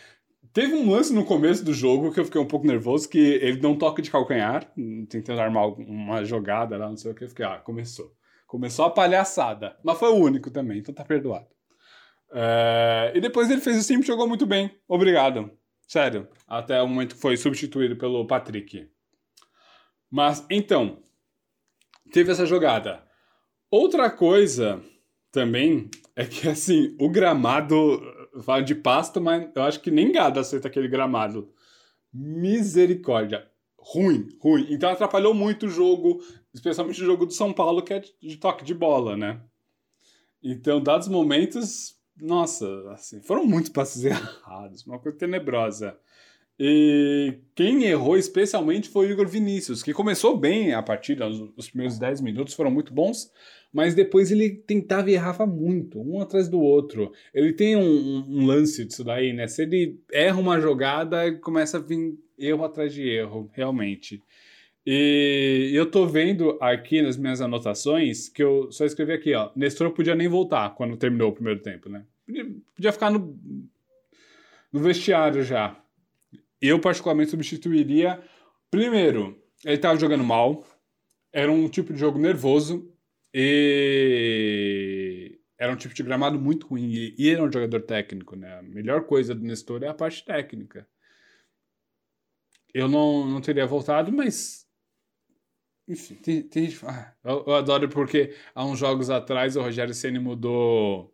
Teve 0.53 0.75
um 0.75 0.91
lance 0.91 1.13
no 1.15 1.25
começo 1.25 1.65
do 1.65 1.73
jogo 1.73 2.13
que 2.13 2.21
eu 2.21 2.25
fiquei 2.27 2.41
um 2.41 2.47
pouco 2.47 2.67
nervoso, 2.67 3.09
que 3.09 3.19
ele 3.19 3.57
deu 3.57 3.71
um 3.71 3.79
toque 3.79 4.03
de 4.03 4.11
calcanhar, 4.11 4.71
tentando 5.09 5.41
armar 5.41 5.69
uma 5.69 6.25
jogada 6.25 6.77
lá, 6.77 6.89
não 6.89 6.97
sei 6.97 7.11
o 7.11 7.15
que. 7.15 7.25
Eu 7.25 7.29
fiquei, 7.29 7.45
ah, 7.45 7.59
começou. 7.59 8.15
Começou 8.47 8.85
a 8.85 8.91
palhaçada. 8.91 9.79
Mas 9.83 9.99
foi 9.99 10.11
o 10.11 10.17
único 10.17 10.51
também, 10.51 10.79
então 10.79 10.95
tá 10.95 11.05
perdoado. 11.05 11.47
É... 12.33 13.13
E 13.15 13.21
depois 13.21 13.51
ele 13.51 13.63
fez 13.63 13.79
o 13.79 13.83
simples 13.83 14.07
jogou 14.07 14.29
muito 14.29 14.45
bem. 14.45 14.79
Obrigado. 14.87 15.51
Sério. 15.89 16.29
Até 16.47 16.83
o 16.83 16.89
momento 16.89 17.15
que 17.15 17.21
foi 17.21 17.37
substituído 17.37 17.97
pelo 17.97 18.27
Patrick. 18.27 18.91
Mas, 20.11 20.45
então, 20.51 21.03
teve 22.13 22.31
essa 22.31 22.45
jogada. 22.45 23.03
Outra 23.73 24.11
coisa 24.11 24.85
também 25.31 25.89
é 26.15 26.27
que, 26.27 26.47
assim, 26.47 26.95
o 27.01 27.09
gramado. 27.09 28.03
Fala 28.43 28.63
de 28.63 28.75
pasto, 28.75 29.19
mas 29.19 29.51
eu 29.55 29.63
acho 29.63 29.81
que 29.81 29.91
nem 29.91 30.13
gado 30.13 30.39
aceita 30.39 30.69
aquele 30.69 30.89
gramado. 30.89 31.51
Misericórdia. 32.13 33.51
Ruim, 33.79 34.29
ruim. 34.39 34.67
Então 34.71 34.91
atrapalhou 34.91 35.33
muito 35.33 35.67
o 35.67 35.71
jogo, 35.71 36.23
especialmente 36.53 37.01
o 37.01 37.05
jogo 37.07 37.25
do 37.25 37.33
São 37.33 37.51
Paulo, 37.51 37.83
que 37.83 37.95
é 37.95 38.01
de 38.01 38.37
toque 38.37 38.63
de 38.63 38.75
bola, 38.75 39.17
né? 39.17 39.41
Então, 40.43 40.83
dados 40.83 41.09
momentos, 41.09 41.95
nossa, 42.21 42.67
assim, 42.91 43.23
foram 43.23 43.47
muitos 43.47 43.71
passos 43.71 44.05
errados, 44.05 44.87
uma 44.87 44.99
coisa 44.99 45.17
tenebrosa. 45.17 45.99
E 46.59 47.39
quem 47.55 47.85
errou 47.85 48.17
especialmente 48.17 48.89
foi 48.89 49.09
o 49.09 49.11
Igor 49.11 49.27
Vinícius, 49.27 49.83
que 49.83 49.93
começou 49.93 50.37
bem 50.37 50.75
a 50.75 50.83
partida, 50.83 51.27
os 51.29 51.69
primeiros 51.69 51.99
10 51.99 52.21
minutos 52.21 52.55
foram 52.55 52.71
muito 52.71 52.93
bons, 52.93 53.33
mas 53.73 53.95
depois 53.95 54.31
ele 54.31 54.51
tentava 54.51 55.11
e 55.11 55.15
errava 55.15 55.47
muito, 55.47 55.99
um 56.01 56.21
atrás 56.21 56.49
do 56.49 56.61
outro. 56.61 57.11
Ele 57.33 57.53
tem 57.53 57.75
um, 57.75 58.27
um 58.29 58.47
lance 58.47 58.85
disso 58.85 59.03
daí, 59.03 59.33
né? 59.33 59.49
Se 59.49 59.63
ele 59.63 59.99
erra 60.13 60.39
uma 60.39 60.61
jogada, 60.61 61.33
começa 61.39 61.79
a 61.79 61.81
vir 61.81 62.19
erro 62.39 62.65
atrás 62.65 62.93
de 62.93 63.09
erro, 63.09 63.51
realmente. 63.53 64.23
E 64.85 65.71
eu 65.73 65.91
tô 65.91 66.07
vendo 66.07 66.59
aqui 66.61 67.01
nas 67.01 67.17
minhas 67.17 67.41
anotações 67.41 68.29
que 68.29 68.43
eu 68.43 68.71
só 68.71 68.85
escrevi 68.85 69.13
aqui, 69.13 69.35
ó. 69.35 69.51
Nestor 69.55 69.91
podia 69.93 70.15
nem 70.15 70.29
voltar 70.29 70.75
quando 70.75 70.97
terminou 70.97 71.31
o 71.31 71.35
primeiro 71.35 71.61
tempo, 71.61 71.89
né? 71.89 72.05
Podia, 72.27 72.47
podia 72.75 72.93
ficar 72.93 73.11
no, 73.11 73.39
no 74.73 74.81
vestiário 74.81 75.43
já. 75.43 75.81
Eu, 76.63 76.81
particularmente, 76.81 77.33
substituiria. 77.33 78.23
Primeiro, 78.71 79.43
ele 79.65 79.79
tava 79.79 79.99
jogando 79.99 80.23
mal. 80.23 80.65
Era 81.33 81.51
um 81.51 81.69
tipo 81.69 81.93
de 81.93 81.99
jogo 81.99 82.19
nervoso. 82.19 82.89
E 83.35 85.41
era 85.59 85.73
um 85.73 85.77
tipo 85.77 85.95
de 85.95 86.03
gramado 86.05 86.39
muito 86.39 86.69
ruim. 86.69 86.93
E 86.93 87.15
ele 87.19 87.33
era 87.33 87.43
um 87.43 87.53
jogador 87.53 87.83
técnico, 87.83 88.37
né? 88.37 88.59
A 88.59 88.63
melhor 88.63 89.07
coisa 89.07 89.35
do 89.35 89.43
Nestor 89.43 89.83
é 89.83 89.89
a 89.89 89.95
parte 89.95 90.25
técnica. 90.25 90.87
Eu 92.73 92.89
não, 92.89 93.29
não 93.29 93.41
teria 93.41 93.67
voltado, 93.67 94.13
mas 94.13 94.63
enfim, 95.89 96.15
tem, 96.15 96.43
tem. 96.43 96.69
Ah, 96.85 97.13
eu, 97.25 97.45
eu, 97.47 97.55
adoro 97.55 97.89
porque 97.89 98.35
há 98.55 98.65
uns 98.65 98.79
jogos 98.79 99.11
atrás 99.11 99.57
o 99.57 99.63
Rogério 99.63 99.93
Ceni 99.93 100.19
mudou 100.19 101.12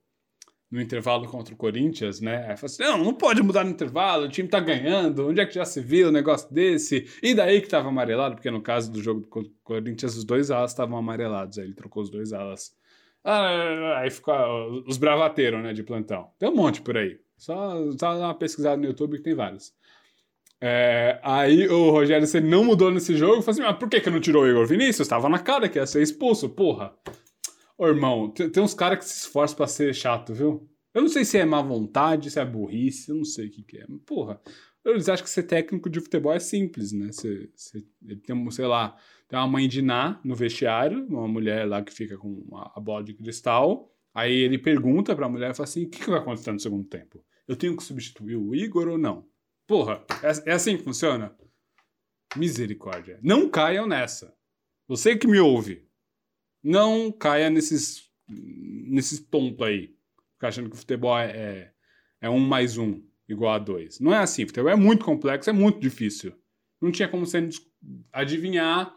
no 0.70 0.80
intervalo 0.80 1.26
contra 1.26 1.54
o 1.54 1.56
Corinthians, 1.56 2.20
né? 2.20 2.46
Aí 2.48 2.56
falou 2.56 2.66
assim: 2.66 2.82
não, 2.82 2.98
não 2.98 3.14
pode 3.14 3.42
mudar 3.42 3.64
no 3.64 3.70
intervalo, 3.70 4.26
o 4.26 4.28
time 4.28 4.48
tá 4.48 4.60
ganhando, 4.60 5.28
onde 5.28 5.40
é 5.40 5.46
que 5.46 5.54
já 5.54 5.64
se 5.64 5.80
viu 5.80 6.08
um 6.08 6.12
negócio 6.12 6.52
desse? 6.52 7.08
E 7.22 7.34
daí 7.34 7.60
que 7.60 7.68
tava 7.68 7.88
amarelado, 7.88 8.34
porque 8.34 8.50
no 8.50 8.60
caso 8.60 8.90
do 8.92 9.02
jogo 9.02 9.20
do 9.20 9.50
Corinthians, 9.62 10.16
os 10.16 10.24
dois 10.24 10.50
alas 10.50 10.72
estavam 10.72 10.98
amarelados, 10.98 11.58
aí 11.58 11.64
ele 11.64 11.74
trocou 11.74 12.02
os 12.02 12.10
dois 12.10 12.32
alas. 12.32 12.76
Ah, 13.24 13.98
aí 14.00 14.10
ficou 14.10 14.84
os 14.86 14.96
bravateiros, 14.96 15.62
né, 15.62 15.72
de 15.72 15.82
plantão. 15.82 16.30
Tem 16.38 16.48
um 16.48 16.54
monte 16.54 16.80
por 16.80 16.96
aí. 16.96 17.18
Só, 17.36 17.92
só 17.92 18.14
dar 18.14 18.26
uma 18.26 18.34
pesquisada 18.34 18.76
no 18.76 18.86
YouTube 18.86 19.18
que 19.18 19.22
tem 19.22 19.34
vários. 19.34 19.72
É, 20.60 21.20
aí 21.22 21.68
o 21.68 21.90
Rogério 21.90 22.26
você 22.26 22.40
não 22.40 22.64
mudou 22.64 22.90
nesse 22.90 23.16
jogo. 23.16 23.42
Falou 23.42 23.50
assim: 23.50 23.62
mas 23.62 23.76
por 23.76 23.88
que, 23.88 24.00
que 24.00 24.10
não 24.10 24.20
tirou 24.20 24.44
o 24.44 24.48
Igor 24.48 24.66
Vinícius? 24.66 25.08
Tava 25.08 25.28
na 25.28 25.38
cara 25.38 25.68
que 25.68 25.78
ia 25.78 25.86
ser 25.86 26.02
expulso, 26.02 26.48
porra. 26.48 26.92
Ô, 27.78 27.86
irmão, 27.86 28.28
tem, 28.28 28.50
tem 28.50 28.62
uns 28.62 28.74
caras 28.74 28.98
que 28.98 29.04
se 29.04 29.20
esforçam 29.20 29.56
pra 29.56 29.68
ser 29.68 29.94
chato, 29.94 30.34
viu? 30.34 30.68
Eu 30.92 31.02
não 31.02 31.08
sei 31.08 31.24
se 31.24 31.38
é 31.38 31.44
má 31.44 31.62
vontade, 31.62 32.28
se 32.28 32.40
é 32.40 32.44
burrice, 32.44 33.08
eu 33.08 33.16
não 33.16 33.24
sei 33.24 33.46
o 33.46 33.50
que, 33.52 33.62
que 33.62 33.78
é. 33.78 33.86
Porra, 34.04 34.40
eles 34.84 35.08
acham 35.08 35.24
que 35.24 35.30
ser 35.30 35.44
técnico 35.44 35.88
de 35.88 36.00
futebol 36.00 36.32
é 36.32 36.40
simples, 36.40 36.92
né? 36.92 37.12
Você, 37.12 37.48
você 37.54 37.84
tem, 38.26 38.50
sei 38.50 38.66
lá, 38.66 38.96
tem 39.28 39.38
uma 39.38 39.46
mãe 39.46 39.68
de 39.68 39.80
Ná 39.80 40.20
no 40.24 40.34
vestiário, 40.34 41.06
uma 41.06 41.28
mulher 41.28 41.68
lá 41.68 41.80
que 41.82 41.92
fica 41.92 42.18
com 42.18 42.44
a, 42.74 42.80
bola 42.80 43.04
de 43.04 43.14
cristal. 43.14 43.94
Aí 44.12 44.34
ele 44.34 44.58
pergunta 44.58 45.14
pra 45.14 45.28
mulher 45.28 45.54
fala 45.54 45.68
assim: 45.68 45.84
o 45.84 45.88
que, 45.88 46.00
que 46.00 46.10
vai 46.10 46.18
acontecer 46.18 46.50
no 46.50 46.58
segundo 46.58 46.88
tempo? 46.88 47.24
Eu 47.46 47.54
tenho 47.54 47.76
que 47.76 47.82
substituir 47.84 48.36
o 48.36 48.54
Igor 48.56 48.88
ou 48.88 48.98
não? 48.98 49.24
Porra, 49.68 50.04
é, 50.22 50.50
é 50.50 50.54
assim 50.54 50.76
que 50.76 50.82
funciona? 50.82 51.36
Misericórdia. 52.36 53.20
Não 53.22 53.48
caiam 53.48 53.86
nessa. 53.86 54.34
Você 54.88 55.16
que 55.16 55.28
me 55.28 55.38
ouve, 55.38 55.87
não 56.62 57.10
caia 57.12 57.50
nesses, 57.50 58.10
nesses 58.28 59.20
tontos 59.20 59.66
aí. 59.66 59.94
Ficar 60.34 60.48
achando 60.48 60.70
que 60.70 60.76
o 60.76 60.78
futebol 60.78 61.18
é, 61.18 61.30
é, 61.30 61.72
é 62.22 62.30
um 62.30 62.38
mais 62.38 62.76
um 62.76 63.02
igual 63.28 63.54
a 63.54 63.58
dois. 63.58 64.00
Não 64.00 64.14
é 64.14 64.18
assim. 64.18 64.46
Futebol 64.46 64.70
é 64.70 64.76
muito 64.76 65.04
complexo, 65.04 65.50
é 65.50 65.52
muito 65.52 65.80
difícil. 65.80 66.32
Não 66.80 66.92
tinha 66.92 67.08
como 67.08 67.26
você 67.26 67.48
adivinhar 68.12 68.94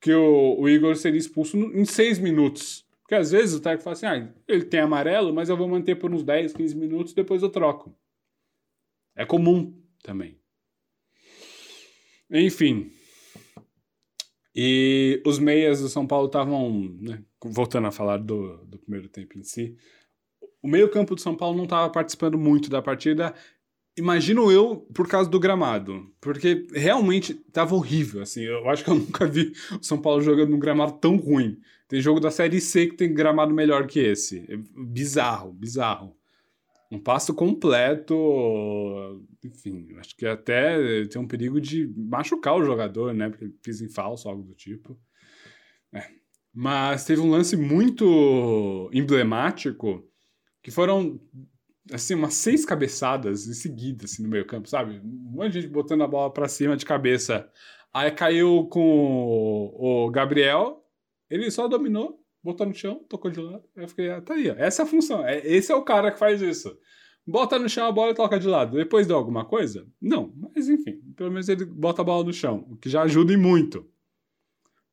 que 0.00 0.12
o, 0.12 0.58
o 0.58 0.68
Igor 0.68 0.96
seria 0.96 1.18
expulso 1.18 1.56
em 1.56 1.84
seis 1.84 2.18
minutos. 2.18 2.86
Porque 3.02 3.14
às 3.14 3.30
vezes 3.30 3.54
o 3.54 3.60
técnico 3.60 3.84
fala 3.84 3.94
assim: 3.94 4.06
ah, 4.06 4.34
ele 4.46 4.64
tem 4.64 4.80
amarelo, 4.80 5.34
mas 5.34 5.48
eu 5.48 5.56
vou 5.56 5.68
manter 5.68 5.96
por 5.96 6.12
uns 6.12 6.22
10, 6.22 6.52
15 6.52 6.76
minutos, 6.76 7.12
depois 7.12 7.42
eu 7.42 7.50
troco. 7.50 7.96
É 9.16 9.24
comum 9.24 9.76
também. 10.02 10.40
Enfim. 12.30 12.92
E 14.54 15.22
os 15.24 15.38
meias 15.38 15.80
do 15.80 15.88
São 15.88 16.06
Paulo 16.06 16.26
estavam, 16.26 16.96
né, 17.00 17.22
voltando 17.44 17.86
a 17.86 17.92
falar 17.92 18.18
do, 18.18 18.58
do 18.64 18.78
primeiro 18.78 19.08
tempo 19.08 19.38
em 19.38 19.42
si, 19.42 19.76
o 20.62 20.68
meio-campo 20.68 21.14
do 21.14 21.20
São 21.20 21.36
Paulo 21.36 21.56
não 21.56 21.64
estava 21.64 21.88
participando 21.90 22.36
muito 22.36 22.68
da 22.68 22.82
partida. 22.82 23.34
Imagino 23.96 24.50
eu 24.50 24.86
por 24.94 25.08
causa 25.08 25.30
do 25.30 25.40
gramado, 25.40 26.12
porque 26.20 26.66
realmente 26.72 27.32
estava 27.32 27.74
horrível. 27.74 28.22
Assim, 28.22 28.42
eu 28.42 28.68
acho 28.68 28.84
que 28.84 28.90
eu 28.90 28.94
nunca 28.96 29.26
vi 29.26 29.52
o 29.72 29.84
São 29.84 30.00
Paulo 30.00 30.22
jogando 30.22 30.50
num 30.50 30.58
gramado 30.58 30.92
tão 30.92 31.16
ruim. 31.16 31.58
Tem 31.88 32.00
jogo 32.00 32.20
da 32.20 32.30
Série 32.30 32.60
C 32.60 32.86
que 32.86 32.96
tem 32.96 33.12
gramado 33.12 33.54
melhor 33.54 33.86
que 33.86 33.98
esse. 33.98 34.44
É 34.48 34.56
bizarro, 34.76 35.52
bizarro 35.52 36.19
um 36.90 36.98
passo 36.98 37.32
completo, 37.32 38.14
enfim, 39.44 39.88
acho 39.98 40.16
que 40.16 40.26
até 40.26 41.06
tem 41.06 41.22
um 41.22 41.26
perigo 41.26 41.60
de 41.60 41.86
machucar 41.96 42.56
o 42.56 42.64
jogador, 42.64 43.14
né? 43.14 43.30
Porque 43.30 43.52
fiz 43.62 43.80
em 43.80 43.88
falso, 43.88 44.28
algo 44.28 44.42
do 44.42 44.54
tipo. 44.54 44.98
É. 45.92 46.04
Mas 46.52 47.04
teve 47.04 47.20
um 47.20 47.30
lance 47.30 47.56
muito 47.56 48.90
emblemático 48.92 50.04
que 50.62 50.70
foram 50.72 51.20
assim 51.92 52.14
umas 52.14 52.34
seis 52.34 52.64
cabeçadas 52.64 53.46
em 53.46 53.54
seguida 53.54 54.04
assim 54.04 54.22
no 54.24 54.28
meio 54.28 54.44
campo, 54.44 54.68
sabe? 54.68 54.98
Um 54.98 55.32
monte 55.32 55.52
de 55.52 55.60
gente 55.62 55.70
botando 55.70 56.02
a 56.02 56.08
bola 56.08 56.32
para 56.32 56.48
cima 56.48 56.76
de 56.76 56.84
cabeça. 56.84 57.48
Aí 57.92 58.10
caiu 58.10 58.66
com 58.66 59.72
o 59.74 60.10
Gabriel, 60.10 60.84
ele 61.28 61.50
só 61.52 61.68
dominou 61.68 62.19
botou 62.42 62.66
no 62.66 62.74
chão, 62.74 63.04
tocou 63.08 63.30
de 63.30 63.40
lado. 63.40 63.64
Eu 63.76 63.88
fiquei, 63.88 64.10
ah, 64.10 64.20
tá 64.20 64.34
aí, 64.34 64.50
ó. 64.50 64.54
Essa 64.56 64.82
é 64.82 64.84
a 64.84 64.88
função. 64.88 65.26
É, 65.26 65.46
esse 65.46 65.70
é 65.72 65.74
o 65.74 65.84
cara 65.84 66.10
que 66.10 66.18
faz 66.18 66.40
isso. 66.40 66.76
Bota 67.26 67.58
no 67.58 67.68
chão 67.68 67.86
a 67.86 67.92
bola 67.92 68.12
e 68.12 68.14
toca 68.14 68.38
de 68.38 68.48
lado. 68.48 68.76
Depois 68.76 69.06
deu 69.06 69.16
alguma 69.16 69.44
coisa? 69.44 69.86
Não, 70.00 70.32
mas 70.36 70.68
enfim, 70.68 71.00
pelo 71.16 71.30
menos 71.30 71.48
ele 71.48 71.64
bota 71.64 72.02
a 72.02 72.04
bola 72.04 72.24
no 72.24 72.32
chão, 72.32 72.66
o 72.70 72.76
que 72.76 72.88
já 72.88 73.02
ajuda 73.02 73.32
e 73.32 73.36
muito. 73.36 73.88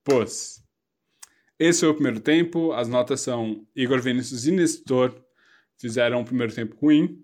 Pois. 0.04 0.64
Esse 1.60 1.80
foi 1.82 1.90
o 1.90 1.94
primeiro 1.94 2.20
tempo. 2.20 2.72
As 2.74 2.88
notas 2.88 3.22
são 3.22 3.66
Igor 3.76 4.02
Vinícius 4.02 4.46
e 4.46 4.52
Nestor 4.52 5.20
fizeram 5.78 6.22
um 6.22 6.26
primeiro 6.26 6.54
tempo 6.54 6.76
ruim. 6.80 7.24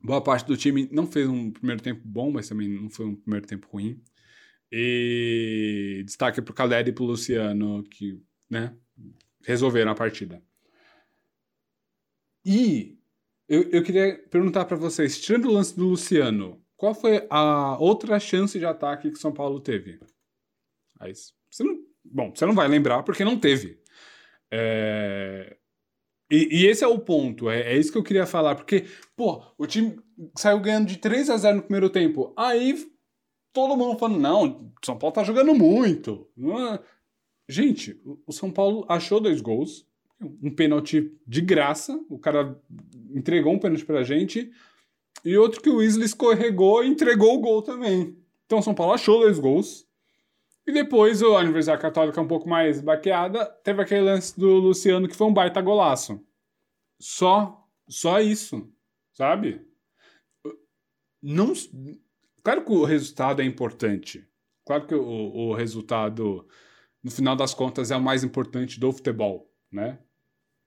Boa 0.00 0.22
parte 0.22 0.46
do 0.46 0.56
time 0.56 0.88
não 0.92 1.06
fez 1.06 1.28
um 1.28 1.50
primeiro 1.50 1.82
tempo 1.82 2.02
bom, 2.04 2.30
mas 2.30 2.48
também 2.48 2.68
não 2.68 2.90
foi 2.90 3.06
um 3.06 3.16
primeiro 3.16 3.46
tempo 3.46 3.66
ruim. 3.70 4.00
E 4.70 6.02
destaque 6.04 6.42
para 6.42 6.52
o 6.52 6.54
Caleri 6.54 6.90
e 6.90 6.92
para 6.92 7.04
o 7.04 7.06
Luciano, 7.06 7.82
que 7.84 8.20
né, 8.50 8.76
resolveram 9.42 9.92
a 9.92 9.94
partida. 9.94 10.42
E 12.44 12.98
eu, 13.48 13.62
eu 13.70 13.82
queria 13.82 14.18
perguntar 14.30 14.64
para 14.64 14.76
vocês, 14.76 15.20
tirando 15.20 15.46
o 15.46 15.52
lance 15.52 15.76
do 15.76 15.88
Luciano, 15.88 16.62
qual 16.76 16.94
foi 16.94 17.26
a 17.30 17.78
outra 17.78 18.18
chance 18.18 18.58
de 18.58 18.66
ataque 18.66 19.10
que 19.10 19.18
São 19.18 19.32
Paulo 19.32 19.60
teve? 19.60 19.98
Aí, 20.98 21.12
você 21.50 21.64
não, 21.64 21.78
bom, 22.04 22.32
você 22.34 22.44
não 22.44 22.54
vai 22.54 22.68
lembrar 22.68 23.02
porque 23.02 23.24
não 23.24 23.38
teve. 23.38 23.80
É, 24.50 25.56
e, 26.30 26.62
e, 26.62 26.66
esse 26.66 26.84
é 26.84 26.86
o 26.86 26.98
ponto, 26.98 27.50
é, 27.50 27.72
é, 27.72 27.78
isso 27.78 27.92
que 27.92 27.98
eu 27.98 28.02
queria 28.02 28.26
falar, 28.26 28.54
porque, 28.54 28.86
pô, 29.16 29.42
o 29.58 29.66
time 29.66 29.98
saiu 30.36 30.60
ganhando 30.60 30.86
de 30.86 30.98
3 30.98 31.30
a 31.30 31.36
0 31.36 31.56
no 31.56 31.62
primeiro 31.62 31.90
tempo. 31.90 32.32
Aí 32.36 32.86
todo 33.52 33.76
mundo 33.76 33.98
falando, 33.98 34.20
não, 34.20 34.72
São 34.84 34.98
Paulo 34.98 35.14
tá 35.14 35.22
jogando 35.22 35.54
muito. 35.54 36.28
Gente, 37.48 38.00
o 38.26 38.32
São 38.32 38.50
Paulo 38.50 38.86
achou 38.88 39.20
dois 39.20 39.40
gols, 39.40 39.86
um 40.42 40.50
pênalti 40.50 41.12
de 41.26 41.40
graça, 41.40 41.98
o 42.08 42.18
cara 42.18 42.58
entregou 43.14 43.52
um 43.52 43.58
pênalti 43.58 43.84
pra 43.84 44.02
gente, 44.02 44.50
e 45.24 45.36
outro 45.36 45.60
que 45.60 45.68
o 45.68 45.76
Weasley 45.76 46.06
escorregou 46.06 46.82
e 46.82 46.88
entregou 46.88 47.34
o 47.34 47.40
gol 47.40 47.62
também. 47.62 48.16
Então 48.46 48.58
o 48.58 48.62
São 48.62 48.74
Paulo 48.74 48.92
achou 48.92 49.20
dois 49.20 49.38
gols. 49.38 49.86
E 50.66 50.72
depois 50.72 51.22
a 51.22 51.28
Universidade 51.28 51.82
Católica 51.82 52.20
um 52.20 52.26
pouco 52.26 52.48
mais 52.48 52.80
baqueada, 52.80 53.44
teve 53.62 53.82
aquele 53.82 54.00
lance 54.00 54.38
do 54.38 54.48
Luciano 54.54 55.06
que 55.06 55.16
foi 55.16 55.26
um 55.26 55.34
baita 55.34 55.60
golaço. 55.60 56.18
Só, 56.98 57.68
só 57.86 58.20
isso, 58.20 58.66
sabe? 59.12 59.60
Não, 61.22 61.52
claro 62.42 62.64
que 62.64 62.72
o 62.72 62.84
resultado 62.84 63.42
é 63.42 63.44
importante. 63.44 64.26
Claro 64.64 64.86
que 64.86 64.94
o, 64.94 65.02
o 65.02 65.54
resultado 65.54 66.46
no 67.04 67.10
final 67.10 67.36
das 67.36 67.52
contas, 67.52 67.90
é 67.90 67.96
o 67.96 68.02
mais 68.02 68.24
importante 68.24 68.80
do 68.80 68.90
futebol, 68.90 69.52
né? 69.70 69.98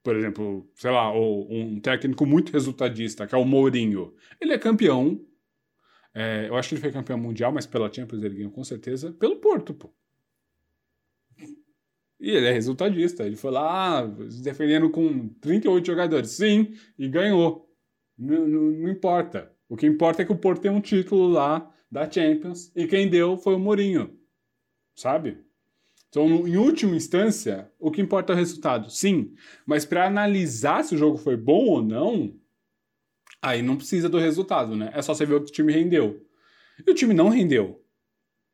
Por 0.04 0.16
exemplo, 0.16 0.72
sei 0.76 0.92
lá, 0.92 1.12
um 1.12 1.80
técnico 1.82 2.26
muito 2.26 2.54
resultadista, 2.54 3.26
que 3.26 3.36
é 3.36 3.38
o 3.38 3.44
Mourinho. 3.44 4.14
Ele 4.40 4.54
é 4.54 4.58
campeão. 4.58 5.20
É, 6.14 6.48
eu 6.48 6.56
acho 6.56 6.70
que 6.70 6.76
ele 6.76 6.82
foi 6.82 6.92
campeão 6.92 7.18
mundial, 7.18 7.52
mas 7.52 7.66
pela 7.66 7.92
Champions 7.92 8.24
ele 8.24 8.36
ganhou 8.36 8.52
com 8.52 8.64
certeza 8.64 9.12
pelo 9.12 9.38
Porto, 9.38 9.74
pô. 9.74 9.94
E 12.20 12.32
ele 12.32 12.48
é 12.48 12.52
resultadista. 12.52 13.26
Ele 13.26 13.36
foi 13.36 13.52
lá 13.52 14.06
defendendo 14.42 14.90
com 14.90 15.30
38 15.42 15.86
jogadores. 15.86 16.32
Sim, 16.32 16.74
e 16.98 17.08
ganhou. 17.08 17.70
Não, 18.18 18.90
importa. 18.90 19.52
O 19.68 19.76
que 19.76 19.86
importa 19.86 20.22
é 20.22 20.26
que 20.26 20.32
o 20.32 20.38
Porto 20.38 20.62
tem 20.62 20.72
um 20.72 20.82
título 20.82 21.28
lá 21.28 21.70
da 21.92 22.10
Champions 22.10 22.72
e 22.76 22.88
quem 22.88 23.10
deu 23.10 23.38
foi 23.38 23.56
o 23.56 23.60
Mourinho, 23.60 24.18
sabe? 24.96 25.47
Então, 26.10 26.48
em 26.48 26.58
última 26.58 26.96
instância, 26.96 27.72
o 27.80 27.92
que 27.92 28.02
importa 28.02 28.32
é 28.32 28.36
o 28.36 28.38
resultado, 28.38 28.90
sim. 28.90 29.34
Mas 29.66 29.86
para 29.86 30.08
analisar 30.08 30.84
se 30.84 30.96
o 30.96 30.98
jogo 30.98 31.18
foi 31.18 31.36
bom 31.36 31.66
ou 31.66 31.82
não, 31.82 32.34
aí 33.42 33.62
não 33.62 33.76
precisa 33.76 34.08
do 34.08 34.18
resultado, 34.18 34.76
né? 34.76 34.90
É 34.94 35.02
só 35.02 35.14
você 35.14 35.26
ver 35.26 35.36
o 35.36 35.44
que 35.44 35.50
o 35.50 35.54
time 35.54 35.74
rendeu. 35.74 36.26
E 36.86 36.90
o 36.90 36.94
time 36.94 37.14
não 37.14 37.30
rendeu. 37.30 37.84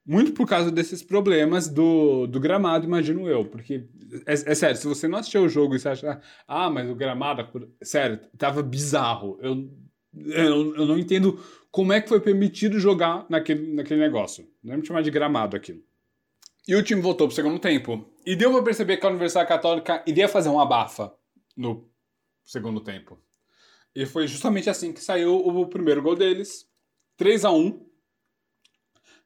Muito 0.05 0.33
por 0.33 0.47
causa 0.47 0.69
desses 0.69 1.01
problemas 1.01 1.69
do, 1.69 2.27
do 2.27 2.39
gramado, 2.39 2.85
imagino 2.85 3.29
eu. 3.29 3.45
Porque, 3.45 3.87
é, 4.25 4.33
é 4.33 4.55
sério, 4.55 4.75
se 4.75 4.87
você 4.87 5.07
não 5.07 5.19
assistiu 5.19 5.43
o 5.43 5.49
jogo 5.49 5.75
e 5.75 5.79
você 5.79 5.89
acha, 5.89 6.21
ah, 6.47 6.69
mas 6.69 6.89
o 6.89 6.95
gramado, 6.95 7.71
sério, 7.81 8.19
tava 8.37 8.61
bizarro. 8.61 9.37
Eu, 9.41 9.71
eu, 10.13 10.75
eu 10.75 10.85
não 10.85 10.97
entendo 10.97 11.39
como 11.71 11.93
é 11.93 12.01
que 12.01 12.09
foi 12.09 12.19
permitido 12.19 12.79
jogar 12.79 13.25
naquele, 13.29 13.73
naquele 13.73 14.01
negócio. 14.01 14.45
Não 14.61 14.73
é 14.73 14.77
me 14.77 14.85
chamar 14.85 15.03
de 15.03 15.11
gramado 15.11 15.55
aquilo. 15.55 15.81
E 16.67 16.75
o 16.75 16.83
time 16.83 17.01
voltou 17.01 17.27
pro 17.27 17.35
segundo 17.35 17.59
tempo. 17.59 18.09
E 18.25 18.35
deu 18.35 18.51
pra 18.51 18.63
perceber 18.63 18.97
que 18.97 19.05
a 19.05 19.09
Universidade 19.09 19.47
Católica 19.47 20.03
iria 20.07 20.27
fazer 20.27 20.49
uma 20.49 20.63
abafa 20.63 21.13
no 21.55 21.89
segundo 22.43 22.81
tempo. 22.81 23.19
E 23.95 24.05
foi 24.05 24.27
justamente 24.27 24.69
assim 24.69 24.93
que 24.93 25.03
saiu 25.03 25.35
o 25.35 25.67
primeiro 25.67 26.01
gol 26.01 26.15
deles. 26.15 26.67
3 27.17 27.45
a 27.45 27.51
1 27.51 27.93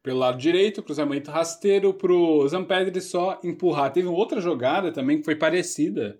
pelo 0.03 0.20
lado 0.20 0.38
direito, 0.38 0.82
cruzamento 0.82 1.29
rasteiro 1.29 1.94
pro 1.94 2.48
Zampedri 2.48 3.01
só 3.01 3.39
empurrar. 3.44 3.91
Teve 3.91 4.08
outra 4.08 4.39
jogada 4.39 4.91
também 4.91 5.17
que 5.17 5.25
foi 5.25 5.36
parecida. 5.36 6.20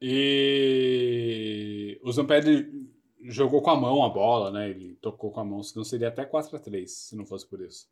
E 0.00 2.00
o 2.02 2.10
Zampedri 2.10 2.88
jogou 3.24 3.60
com 3.60 3.70
a 3.70 3.76
mão 3.76 4.02
a 4.02 4.08
bola, 4.08 4.50
né? 4.50 4.70
Ele 4.70 4.96
tocou 4.96 5.30
com 5.30 5.40
a 5.40 5.44
mão, 5.44 5.62
senão 5.62 5.84
seria 5.84 6.08
até 6.08 6.24
4 6.24 6.56
a 6.56 6.58
3 6.58 6.90
se 6.90 7.14
não 7.14 7.26
fosse 7.26 7.46
por 7.46 7.60
isso. 7.60 7.86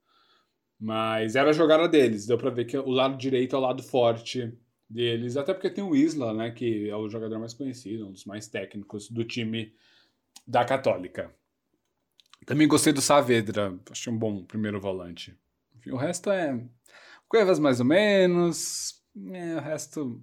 Mas 0.79 1.35
era 1.35 1.51
a 1.51 1.53
jogada 1.53 1.89
deles, 1.89 2.27
deu 2.27 2.39
pra 2.39 2.51
ver 2.51 2.65
que 2.65 2.79
o 2.79 2.91
lado 2.91 3.17
direito 3.17 3.57
é 3.57 3.59
o 3.59 3.63
lado 3.63 3.83
forte 3.83 4.57
deles, 4.89 5.37
até 5.37 5.53
porque 5.53 5.71
tem 5.71 5.83
o 5.83 5.97
Isla, 5.97 6.33
né, 6.33 6.51
que 6.51 6.89
é 6.89 6.97
o 6.97 7.09
jogador 7.09 7.39
mais 7.39 7.53
conhecido, 7.53 8.07
um 8.07 8.13
dos 8.13 8.25
mais 8.25 8.47
técnicos 8.47 9.11
do 9.11 9.25
time 9.25 9.75
da 10.47 10.65
Católica. 10.65 11.35
Também 12.47 12.69
gostei 12.69 12.93
do 12.93 13.03
Saavedra, 13.03 13.79
achei 13.91 14.13
um 14.13 14.19
bom 14.19 14.45
primeiro 14.45 14.81
volante. 14.81 15.37
Enfim, 15.77 15.91
o 15.91 15.97
resto 15.97 16.31
é 16.31 16.65
Cuevas 17.29 17.59
mais 17.59 17.81
ou 17.81 17.87
menos, 17.87 19.03
é, 19.33 19.57
o 19.57 19.61
resto 19.61 20.23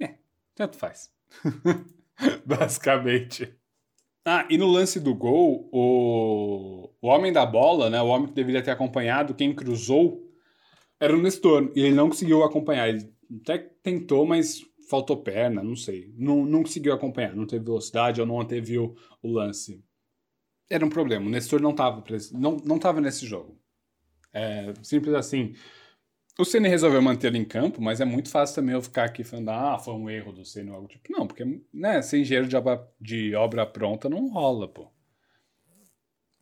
é, 0.00 0.14
tanto 0.54 0.76
faz. 0.76 1.12
Basicamente. 2.44 3.57
Ah, 4.30 4.46
e 4.50 4.58
no 4.58 4.66
lance 4.66 5.00
do 5.00 5.14
gol, 5.14 5.70
o, 5.72 6.90
o 7.00 7.08
homem 7.08 7.32
da 7.32 7.46
bola, 7.46 7.88
né, 7.88 7.98
o 8.02 8.08
homem 8.08 8.28
que 8.28 8.34
deveria 8.34 8.62
ter 8.62 8.70
acompanhado, 8.70 9.32
quem 9.32 9.54
cruzou, 9.54 10.22
era 11.00 11.16
o 11.16 11.22
Nestor. 11.22 11.72
E 11.74 11.80
ele 11.80 11.94
não 11.94 12.10
conseguiu 12.10 12.44
acompanhar. 12.44 12.90
Ele 12.90 13.10
até 13.40 13.56
tentou, 13.82 14.26
mas 14.26 14.60
faltou 14.90 15.16
perna, 15.16 15.62
não 15.62 15.74
sei. 15.74 16.12
Não, 16.14 16.44
não 16.44 16.62
conseguiu 16.62 16.92
acompanhar, 16.92 17.34
não 17.34 17.46
teve 17.46 17.64
velocidade 17.64 18.20
ou 18.20 18.26
não 18.26 18.38
anteviu 18.38 18.94
o 19.22 19.32
lance. 19.32 19.82
Era 20.68 20.84
um 20.84 20.90
problema. 20.90 21.24
O 21.24 21.30
Nestor 21.30 21.62
não 21.62 21.70
estava 21.70 22.04
não, 22.32 22.58
não 22.58 23.00
nesse 23.00 23.24
jogo. 23.24 23.58
É 24.30 24.74
simples 24.82 25.14
assim. 25.14 25.54
O 26.40 26.44
Ceni 26.44 26.68
resolveu 26.68 27.02
manter 27.02 27.26
ele 27.26 27.38
em 27.38 27.44
campo, 27.44 27.82
mas 27.82 28.00
é 28.00 28.04
muito 28.04 28.30
fácil 28.30 28.54
também 28.54 28.72
eu 28.72 28.80
ficar 28.80 29.04
aqui 29.04 29.24
falando, 29.24 29.48
ah, 29.48 29.76
foi 29.76 29.92
um 29.92 30.08
erro 30.08 30.32
do 30.32 30.44
Ceni 30.44 30.70
ou 30.70 30.76
algo 30.76 30.86
tipo. 30.86 31.10
Não, 31.10 31.26
porque, 31.26 31.44
né, 31.74 32.00
sem 32.00 32.22
engenheiro 32.22 32.46
de 32.46 32.56
obra, 32.56 32.88
de 33.00 33.34
obra 33.34 33.66
pronta 33.66 34.08
não 34.08 34.28
rola, 34.28 34.68
pô. 34.68 34.88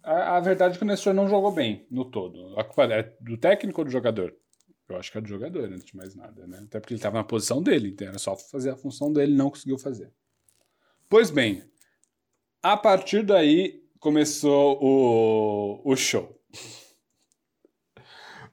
A, 0.02 0.36
a, 0.36 0.40
verdade 0.40 0.74
é 0.74 0.78
que 0.78 0.84
o 0.84 0.86
Nestor 0.86 1.14
não 1.14 1.28
jogou 1.28 1.50
bem 1.50 1.86
no 1.90 2.04
todo. 2.04 2.58
A 2.60 2.62
culpa 2.62 2.84
é 2.84 3.10
do 3.20 3.38
técnico 3.38 3.80
ou 3.80 3.86
do 3.86 3.90
jogador? 3.90 4.36
Eu 4.86 4.96
acho 4.98 5.10
que 5.10 5.16
é 5.16 5.20
do 5.20 5.28
jogador, 5.28 5.64
antes 5.64 5.86
de 5.86 5.96
mais 5.96 6.14
nada, 6.14 6.46
né? 6.46 6.58
Até 6.58 6.78
porque 6.78 6.92
ele 6.92 6.98
estava 6.98 7.16
na 7.16 7.24
posição 7.24 7.62
dele, 7.62 7.88
então 7.88 8.06
era 8.06 8.18
só 8.18 8.36
fazer 8.36 8.70
a 8.70 8.76
função 8.76 9.10
dele, 9.10 9.34
não 9.34 9.48
conseguiu 9.48 9.78
fazer. 9.78 10.12
Pois 11.08 11.30
bem, 11.30 11.64
a 12.62 12.76
partir 12.76 13.25
daí 13.25 13.82
começou 13.99 14.78
o, 14.80 15.80
o 15.90 15.97
show. 15.97 16.38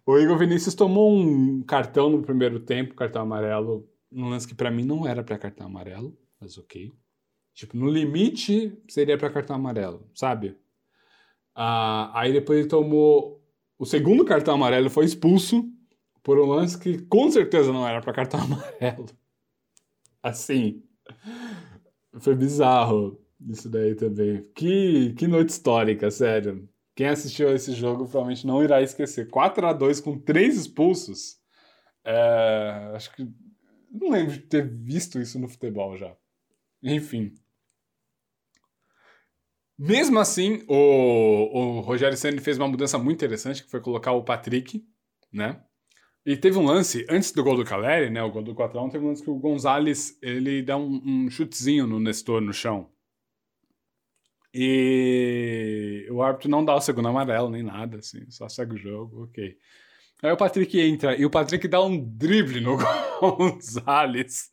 O 0.06 0.18
Igor 0.18 0.38
Vinícius 0.38 0.76
tomou 0.76 1.12
um 1.13 1.63
cartão 1.63 2.10
no 2.10 2.22
primeiro 2.22 2.60
tempo, 2.60 2.94
cartão 2.94 3.22
amarelo, 3.22 3.89
num 4.12 4.30
lance 4.30 4.48
que 4.48 4.54
para 4.54 4.70
mim 4.70 4.84
não 4.84 5.08
era 5.08 5.24
para 5.24 5.38
cartão 5.38 5.66
amarelo, 5.66 6.18
mas 6.39 6.58
ok. 6.58 6.92
Tipo, 7.54 7.78
no 7.78 7.89
limite 7.89 8.78
seria 8.89 9.18
para 9.18 9.30
cartão 9.30 9.56
amarelo, 9.56 10.10
sabe? 10.13 10.58
Ah, 11.56 12.12
aí 12.20 12.34
depois 12.34 12.60
ele 12.60 12.68
tomou 12.68 13.42
o 13.78 13.86
segundo 13.86 14.26
cartão 14.26 14.56
amarelo, 14.56 14.89
foi 14.89 15.06
expulso 15.06 15.72
por 16.22 16.38
um 16.39 16.48
lance 16.48 16.78
que 16.78 17.02
com 17.04 17.30
certeza 17.32 17.72
não 17.72 17.88
era 17.88 18.02
para 18.02 18.13
cartão 18.13 18.39
amarelo. 18.44 19.06
Assim, 20.22 20.84
foi 22.20 22.36
bizarro 22.36 23.22
isso 23.50 23.70
daí 23.70 23.96
também. 23.96 24.44
Que, 24.54 25.13
que 25.13 25.28
noite 25.28 25.50
histórica, 25.50 26.10
sério. 26.12 26.68
Quem 26.96 27.08
assistiu 27.08 27.54
esse 27.54 27.74
jogo 27.74 28.06
provavelmente 28.06 28.46
não 28.46 28.64
irá 28.64 28.82
esquecer. 28.82 29.30
4 29.30 29.66
a 29.66 29.74
2 29.74 30.00
com 30.00 30.20
três 30.20 30.58
expulsos. 30.58 31.38
É, 32.06 32.92
acho 32.94 33.12
que. 33.16 33.28
Não 33.90 34.10
lembro 34.10 34.34
de 34.34 34.40
ter 34.40 34.68
visto 34.68 35.20
isso 35.20 35.40
no 35.40 35.48
futebol 35.48 35.98
já. 35.98 36.16
Enfim. 36.82 37.34
Mesmo 39.78 40.20
assim, 40.20 40.64
o, 40.68 41.78
o 41.78 41.80
Rogério 41.82 42.18
Senna 42.18 42.40
fez 42.42 42.58
uma 42.58 42.68
mudança 42.68 42.98
muito 42.98 43.18
interessante, 43.18 43.64
que 43.64 43.70
foi 43.70 43.82
colocar 43.82 44.12
o 44.12 44.24
Patrick, 44.24 44.84
né? 45.32 45.62
E 46.26 46.38
teve 46.38 46.58
um 46.58 46.66
lance, 46.66 47.06
antes 47.10 47.32
do 47.32 47.44
gol 47.44 47.58
do 47.58 47.66
Caleri, 47.66 48.10
né? 48.10 48.24
O 48.24 48.32
gol 48.32 48.44
do 48.44 48.56
4x1, 48.56 48.92
teve 48.92 49.04
um 49.04 49.10
lance 49.10 49.24
que 49.24 49.30
o 49.30 49.38
Gonzalez, 49.38 50.18
ele 50.22 50.62
dá 50.62 50.78
um, 50.78 51.02
um 51.04 51.30
chutezinho 51.30 51.86
no 51.86 52.00
Nestor 52.00 52.40
no 52.40 52.54
chão. 52.54 52.90
E 54.54 56.08
o 56.12 56.22
árbitro 56.22 56.50
não 56.50 56.63
dá 56.63 56.76
o 56.76 56.82
segundo 56.82 57.08
amarelo 57.08 57.50
nem 57.50 57.63
nada, 57.63 57.98
assim, 57.98 58.30
só 58.30 58.48
segue 58.48 58.76
o 58.76 58.78
jogo, 58.78 59.24
ok. 59.24 59.58
Aí 60.22 60.32
o 60.32 60.38
Patrick 60.38 60.80
entra 60.80 61.18
e 61.18 61.26
o 61.26 61.30
Patrick 61.30 61.68
dá 61.68 61.84
um 61.84 62.00
drible 62.02 62.62
no 62.62 62.78
Gonzalez. 63.20 64.50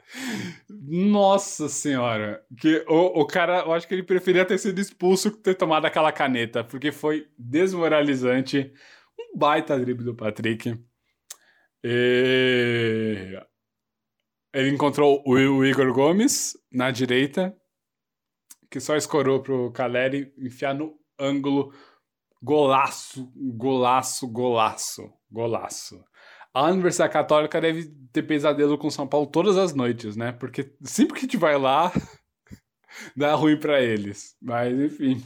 Nossa 0.68 1.68
senhora. 1.68 2.44
Que 2.58 2.84
o, 2.88 3.20
o 3.20 3.26
cara, 3.26 3.60
eu 3.60 3.72
acho 3.72 3.86
que 3.86 3.94
ele 3.94 4.02
preferia 4.02 4.44
ter 4.44 4.58
sido 4.58 4.80
expulso 4.80 5.30
que 5.30 5.38
ter 5.38 5.54
tomado 5.54 5.84
aquela 5.84 6.10
caneta, 6.10 6.64
porque 6.64 6.90
foi 6.90 7.28
desmoralizante. 7.38 8.72
Um 9.16 9.38
baita 9.38 9.78
drible 9.78 10.04
do 10.04 10.14
Patrick. 10.14 10.76
E... 11.84 13.40
Ele 14.52 14.70
encontrou 14.70 15.22
o, 15.24 15.34
o 15.34 15.64
Igor 15.64 15.92
Gomes 15.92 16.56
na 16.72 16.90
direita 16.90 17.56
que 18.70 18.78
só 18.78 18.96
escorou 18.96 19.42
pro 19.42 19.72
Caleri 19.72 20.33
enfiar 20.38 20.74
no 20.74 20.94
ângulo. 21.18 21.74
Golaço, 22.42 23.30
golaço, 23.37 24.26
golaço, 24.28 25.12
golaço. 25.30 26.02
A 26.54 26.64
Universidade 26.70 27.12
Católica 27.12 27.61
deve 27.61 27.92
ter 28.12 28.22
pesadelo 28.22 28.78
com 28.78 28.88
São 28.88 29.06
Paulo 29.06 29.26
todas 29.26 29.59
as 29.59 29.74
noites, 29.74 30.16
né? 30.16 30.33
Porque 30.33 30.72
sempre 30.83 31.14
que 31.14 31.20
a 31.20 31.22
gente 31.22 31.37
vai 31.37 31.59
lá, 31.59 31.92
dá 33.14 33.35
ruim 33.35 33.59
para 33.59 33.83
eles. 33.83 34.37
Mas, 34.40 34.78
enfim. 34.78 35.22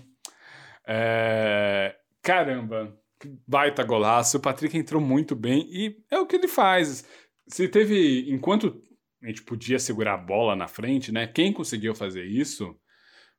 É... 0.86 1.94
Caramba, 2.20 2.98
baita 3.46 3.84
golaço. 3.84 4.38
O 4.38 4.40
Patrick 4.40 4.76
entrou 4.76 5.00
muito 5.00 5.36
bem 5.36 5.68
e 5.70 5.96
é 6.10 6.18
o 6.18 6.26
que 6.26 6.36
ele 6.36 6.48
faz. 6.48 7.06
Se 7.46 7.68
teve. 7.68 8.28
Enquanto 8.30 8.82
a 9.22 9.28
gente 9.28 9.42
podia 9.42 9.78
segurar 9.78 10.14
a 10.14 10.18
bola 10.18 10.56
na 10.56 10.66
frente, 10.66 11.12
né? 11.12 11.26
Quem 11.26 11.52
conseguiu 11.52 11.94
fazer 11.94 12.24
isso 12.24 12.76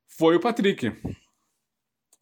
foi 0.07 0.35
o 0.35 0.39
Patrick. 0.39 0.91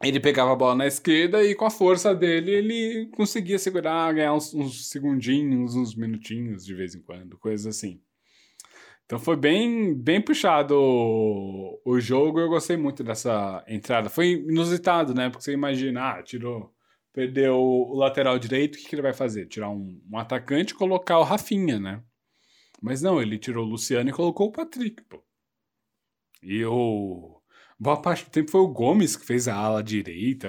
Ele 0.04 0.20
pegava 0.20 0.52
a 0.52 0.56
bola 0.56 0.76
na 0.76 0.88
esquerda 0.88 1.44
e 1.44 1.56
com 1.56 1.66
a 1.66 1.70
força 1.70 2.14
dele 2.14 2.52
ele 2.52 3.10
conseguia 3.16 3.58
segurar, 3.58 4.14
ganhar 4.14 4.34
uns, 4.34 4.54
uns 4.54 4.90
segundinhos, 4.90 5.76
uns 5.76 5.96
minutinhos 5.96 6.66
de 6.66 6.76
vez 6.76 6.94
em 6.94 7.02
quando, 7.02 7.38
coisas 7.38 7.66
assim. 7.66 8.02
Então 9.06 9.20
foi 9.20 9.36
bem, 9.36 9.94
bem 9.94 10.22
puxado 10.22 10.76
o, 10.76 11.82
o 11.86 12.00
jogo. 12.00 12.40
Eu 12.40 12.50
gostei 12.50 12.76
muito 12.76 13.04
dessa 13.04 13.64
entrada. 13.68 14.10
Foi 14.10 14.32
inusitado, 14.32 15.14
né? 15.14 15.30
Porque 15.30 15.44
você 15.44 15.54
imagina, 15.54 16.12
ah, 16.12 16.24
tirou, 16.24 16.74
perdeu 17.14 17.56
o 17.56 17.96
lateral 17.96 18.38
direito, 18.40 18.76
o 18.76 18.78
que, 18.80 18.86
que 18.90 18.96
ele 18.96 19.02
vai 19.02 19.14
fazer? 19.14 19.46
Tirar 19.48 19.70
um, 19.70 20.02
um 20.12 20.18
atacante 20.18 20.74
e 20.74 20.78
colocar 20.78 21.20
o 21.20 21.24
Rafinha, 21.24 21.80
né? 21.80 22.04
Mas 22.82 23.02
não, 23.02 23.22
ele 23.22 23.38
tirou 23.38 23.66
o 23.66 23.70
Luciano 23.70 24.10
e 24.10 24.14
colocou 24.14 24.48
o 24.48 24.52
Patrick, 24.52 25.02
pô. 25.04 25.24
E 26.42 26.66
o 26.66 27.33
boa 27.84 28.02
parte 28.02 28.24
do 28.24 28.32
tempo 28.32 28.50
foi 28.50 28.62
o 28.62 28.68
Gomes 28.68 29.16
que 29.16 29.26
fez 29.26 29.48
a 29.48 29.56
ala 29.56 29.84
direita. 29.84 30.48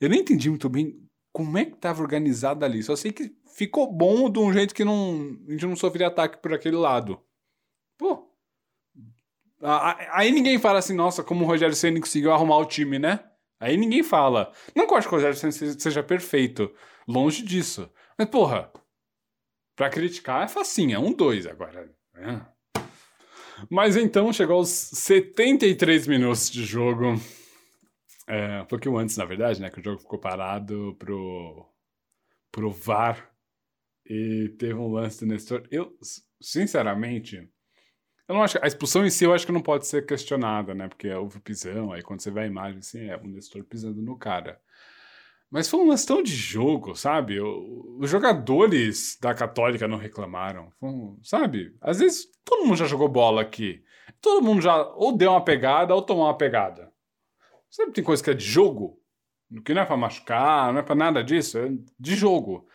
Eu 0.00 0.08
nem 0.08 0.20
entendi 0.20 0.48
muito 0.48 0.68
bem 0.68 0.94
como 1.32 1.58
é 1.58 1.64
que 1.64 1.74
estava 1.74 2.00
organizado 2.00 2.64
ali. 2.64 2.82
Só 2.82 2.96
sei 2.96 3.12
que 3.12 3.30
ficou 3.54 3.92
bom 3.92 4.30
de 4.30 4.38
um 4.38 4.52
jeito 4.52 4.74
que 4.74 4.84
não, 4.84 5.36
a 5.46 5.50
gente 5.50 5.66
não 5.66 5.76
sofria 5.76 6.06
ataque 6.06 6.40
por 6.40 6.54
aquele 6.54 6.76
lado. 6.76 7.20
Pô. 7.98 8.26
Aí 10.12 10.30
ninguém 10.30 10.58
fala 10.58 10.78
assim, 10.78 10.94
nossa, 10.94 11.24
como 11.24 11.44
o 11.44 11.48
Rogério 11.48 11.74
Senna 11.74 12.00
conseguiu 12.00 12.32
arrumar 12.32 12.58
o 12.58 12.66
time, 12.66 12.98
né? 12.98 13.28
Aí 13.60 13.76
ninguém 13.76 14.04
fala. 14.04 14.52
Não 14.74 14.86
que 14.86 14.94
o 14.94 15.10
Rogério 15.10 15.36
seja 15.36 16.02
perfeito. 16.02 16.72
Longe 17.08 17.42
disso. 17.42 17.90
Mas, 18.16 18.28
porra, 18.28 18.72
pra 19.74 19.90
criticar 19.90 20.44
é 20.44 20.48
facinho, 20.48 20.94
é 20.94 20.98
um 20.98 21.12
dois 21.12 21.44
agora. 21.44 21.92
É. 22.14 22.57
Mas 23.70 23.96
então 23.96 24.32
chegou 24.32 24.56
aos 24.56 24.68
73 24.68 26.06
minutos 26.06 26.50
de 26.50 26.64
jogo. 26.64 27.14
É, 28.26 28.62
um 28.62 28.66
pouquinho 28.66 28.98
antes, 28.98 29.16
na 29.16 29.24
verdade, 29.24 29.60
né? 29.60 29.70
Que 29.70 29.80
o 29.80 29.84
jogo 29.84 30.00
ficou 30.00 30.18
parado 30.18 30.94
pro, 30.98 31.66
pro 32.52 32.70
VAR. 32.70 33.30
E 34.06 34.54
teve 34.58 34.74
um 34.74 34.92
lance 34.92 35.20
do 35.20 35.26
Nestor. 35.26 35.66
Eu, 35.70 35.96
sinceramente, 36.40 37.36
eu 38.28 38.34
não 38.34 38.42
acho 38.42 38.58
a 38.62 38.66
expulsão 38.66 39.06
em 39.06 39.10
si 39.10 39.24
eu 39.24 39.32
acho 39.32 39.46
que 39.46 39.52
não 39.52 39.62
pode 39.62 39.86
ser 39.86 40.04
questionada, 40.04 40.74
né? 40.74 40.88
Porque 40.88 41.10
houve 41.10 41.40
pisão, 41.40 41.92
aí 41.92 42.02
quando 42.02 42.20
você 42.20 42.30
vê 42.30 42.40
a 42.40 42.46
imagem, 42.46 42.78
assim, 42.78 43.06
é 43.08 43.16
o 43.16 43.26
Nestor 43.26 43.64
pisando 43.64 44.02
no 44.02 44.16
cara. 44.18 44.60
Mas 45.50 45.68
foi 45.68 45.80
um 45.80 45.88
lance 45.88 46.06
tão 46.06 46.22
de 46.22 46.34
jogo, 46.34 46.94
sabe? 46.94 47.40
os 47.40 48.10
jogadores 48.10 49.18
da 49.20 49.34
Católica 49.34 49.88
não 49.88 49.96
reclamaram, 49.96 50.70
um, 50.80 51.18
sabe? 51.22 51.74
Às 51.80 51.98
vezes 51.98 52.28
todo 52.44 52.64
mundo 52.64 52.76
já 52.76 52.86
jogou 52.86 53.08
bola 53.08 53.40
aqui. 53.40 53.82
Todo 54.20 54.44
mundo 54.44 54.60
já 54.60 54.76
ou 54.94 55.16
deu 55.16 55.30
uma 55.30 55.44
pegada 55.44 55.94
ou 55.94 56.02
tomou 56.02 56.24
uma 56.24 56.36
pegada. 56.36 56.92
Sabe, 57.70 57.92
tem 57.92 58.04
coisa 58.04 58.22
que 58.22 58.30
é 58.30 58.34
de 58.34 58.44
jogo, 58.44 59.00
que 59.64 59.74
não 59.74 59.82
é 59.82 59.86
pra 59.86 59.96
machucar, 59.96 60.72
não 60.72 60.80
é 60.80 60.82
pra 60.82 60.94
nada 60.94 61.22
disso, 61.24 61.58
é 61.58 61.70
de 61.98 62.14
jogo. 62.14 62.66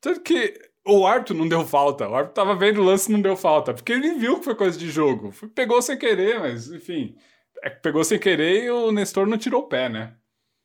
Tanto 0.00 0.20
que 0.20 0.54
o 0.86 1.06
árbitro 1.06 1.34
não 1.34 1.48
deu 1.48 1.64
falta. 1.66 2.08
O 2.08 2.14
árbitro 2.14 2.34
tava 2.34 2.54
vendo 2.54 2.80
o 2.80 2.84
lance 2.84 3.10
e 3.10 3.12
não 3.12 3.20
deu 3.20 3.36
falta. 3.36 3.74
Porque 3.74 3.92
ele 3.92 4.14
viu 4.14 4.38
que 4.38 4.44
foi 4.44 4.54
coisa 4.54 4.78
de 4.78 4.90
jogo. 4.90 5.32
Pegou 5.54 5.82
sem 5.82 5.98
querer, 5.98 6.40
mas 6.40 6.70
enfim. 6.70 7.16
É 7.62 7.68
pegou 7.70 8.04
sem 8.04 8.18
querer 8.18 8.64
e 8.64 8.70
o 8.70 8.92
Nestor 8.92 9.26
não 9.26 9.36
tirou 9.36 9.62
o 9.62 9.68
pé, 9.68 9.88
né? 9.88 10.14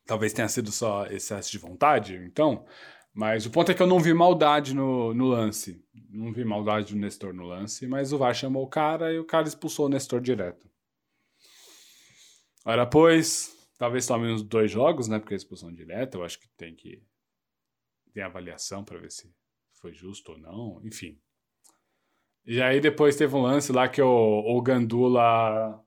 Talvez 0.06 0.32
tenha 0.32 0.48
sido 0.48 0.70
só 0.70 1.06
excesso 1.06 1.50
de 1.50 1.58
vontade, 1.58 2.16
então. 2.16 2.66
Mas 3.12 3.46
o 3.46 3.50
ponto 3.50 3.70
é 3.70 3.74
que 3.74 3.80
eu 3.80 3.86
não 3.86 4.00
vi 4.00 4.12
maldade 4.12 4.74
no, 4.74 5.14
no 5.14 5.26
lance. 5.26 5.80
Não 6.10 6.32
vi 6.32 6.44
maldade 6.44 6.92
do 6.92 6.98
Nestor 6.98 7.32
no 7.32 7.44
lance, 7.44 7.86
mas 7.86 8.12
o 8.12 8.18
VAR 8.18 8.34
chamou 8.34 8.64
o 8.64 8.68
cara 8.68 9.12
e 9.12 9.18
o 9.18 9.24
cara 9.24 9.46
expulsou 9.46 9.86
o 9.86 9.88
Nestor 9.88 10.20
direto. 10.20 10.68
Ora, 12.64 12.86
pois, 12.86 13.54
talvez 13.78 14.06
tome 14.06 14.32
uns 14.32 14.42
dois 14.42 14.70
jogos, 14.70 15.06
né? 15.06 15.18
Porque 15.18 15.34
é 15.34 15.36
expulsão 15.36 15.72
direta, 15.72 16.18
eu 16.18 16.24
acho 16.24 16.40
que 16.40 16.48
tem 16.56 16.74
que. 16.74 17.02
Tem 18.12 18.22
avaliação 18.22 18.84
para 18.84 18.98
ver 18.98 19.10
se 19.10 19.32
foi 19.80 19.92
justo 19.92 20.32
ou 20.32 20.38
não, 20.38 20.80
enfim. 20.84 21.20
E 22.46 22.60
aí 22.60 22.80
depois 22.80 23.16
teve 23.16 23.34
um 23.34 23.42
lance 23.42 23.72
lá 23.72 23.88
que 23.88 24.02
o, 24.02 24.08
o 24.08 24.62
Gandula. 24.62 25.82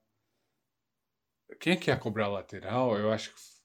Quem 1.60 1.74
é 1.74 1.76
que 1.76 1.90
ia 1.90 1.98
cobrar 1.98 2.30
o 2.30 2.34
lateral? 2.34 2.98
Eu 2.98 3.12
acho 3.12 3.34
que. 3.34 3.57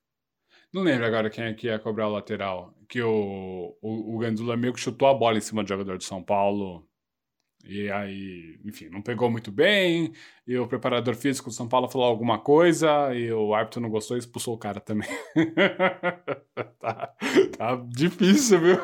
Não 0.73 0.83
lembro 0.83 1.05
agora 1.07 1.29
quem 1.29 1.45
é 1.45 1.53
que 1.55 1.67
ia 1.67 1.79
cobrar 1.79 2.09
o 2.09 2.13
lateral. 2.13 2.75
Que 2.89 3.03
o, 3.03 3.77
o, 3.83 4.17
o 4.17 4.19
Gandula 4.19 4.57
meio 4.57 4.73
que 4.73 4.81
chutou 4.81 5.09
a 5.09 5.15
bola 5.15 5.37
em 5.39 5.41
cima 5.41 5.63
do 5.63 5.69
jogador 5.69 5.99
de 5.99 6.05
São 6.05 6.23
Paulo. 6.23 6.89
E 7.65 7.89
aí, 7.91 8.59
enfim, 8.65 8.89
não 8.89 9.03
pegou 9.03 9.31
muito 9.31 9.53
bem. 9.53 10.13
E 10.47 10.57
o 10.57 10.67
preparador 10.67 11.15
físico 11.15 11.51
do 11.51 11.55
São 11.55 11.69
Paulo 11.69 11.89
falou 11.89 12.07
alguma 12.07 12.39
coisa. 12.39 13.15
E 13.15 13.31
o 13.33 13.55
árbitro 13.55 13.83
não 13.83 13.91
gostou 13.91 14.17
e 14.17 14.21
expulsou 14.21 14.55
o 14.55 14.59
cara 14.59 14.81
também. 14.81 15.09
tá, 16.81 17.15
tá 17.57 17.77
difícil, 17.89 18.61
viu? 18.61 18.79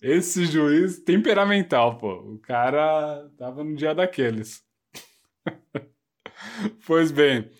Esse 0.00 0.46
juiz 0.46 1.00
temperamental, 1.02 1.98
pô. 1.98 2.34
O 2.34 2.38
cara 2.38 3.28
tava 3.36 3.64
no 3.64 3.74
dia 3.74 3.94
daqueles. 3.94 4.62
pois 6.86 7.10
bem. 7.10 7.50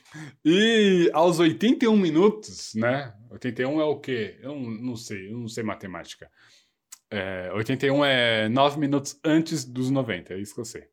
E 0.44 1.10
aos 1.12 1.38
81 1.38 1.96
minutos, 1.96 2.72
né? 2.74 3.12
81 3.30 3.80
é 3.80 3.84
o 3.84 3.98
quê? 3.98 4.38
Eu 4.40 4.54
não, 4.58 4.96
sei, 4.96 5.30
eu 5.30 5.38
não 5.38 5.48
sei 5.48 5.62
matemática. 5.62 6.30
É, 7.10 7.50
81 7.52 8.04
é 8.04 8.48
9 8.48 8.78
minutos 8.78 9.18
antes 9.24 9.64
dos 9.64 9.90
90, 9.90 10.34
é 10.34 10.40
isso 10.40 10.54
que 10.54 10.60
eu 10.60 10.64
sei. 10.64 10.84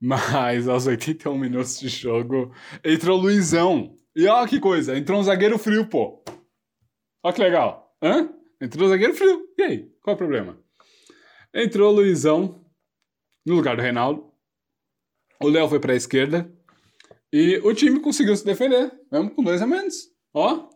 Mas 0.00 0.68
aos 0.68 0.86
81 0.86 1.36
minutos 1.38 1.78
de 1.80 1.88
jogo, 1.88 2.54
entrou 2.84 3.18
Luizão. 3.18 3.96
E 4.14 4.26
olha 4.26 4.48
que 4.48 4.60
coisa, 4.60 4.96
entrou 4.96 5.18
um 5.18 5.24
zagueiro 5.24 5.58
frio, 5.58 5.88
pô. 5.88 6.22
Olha 7.22 7.34
que 7.34 7.40
legal. 7.40 7.96
Hã? 8.02 8.28
Entrou 8.60 8.86
um 8.86 8.90
zagueiro 8.90 9.14
frio. 9.14 9.48
E 9.58 9.62
aí? 9.62 9.92
Qual 10.02 10.12
é 10.12 10.14
o 10.14 10.18
problema? 10.18 10.58
Entrou 11.52 11.92
Luizão 11.92 12.64
no 13.46 13.54
lugar 13.54 13.76
do 13.76 13.82
Reinaldo. 13.82 14.32
O 15.40 15.48
Léo 15.48 15.68
foi 15.68 15.80
para 15.80 15.92
a 15.92 15.96
esquerda. 15.96 16.50
E 17.36 17.58
o 17.64 17.74
time 17.74 17.98
conseguiu 17.98 18.36
se 18.36 18.44
defender, 18.44 18.92
mesmo 19.10 19.28
com 19.28 19.42
dois 19.42 19.60
a 19.60 19.66
menos. 19.66 20.08
Ó. 20.32 20.70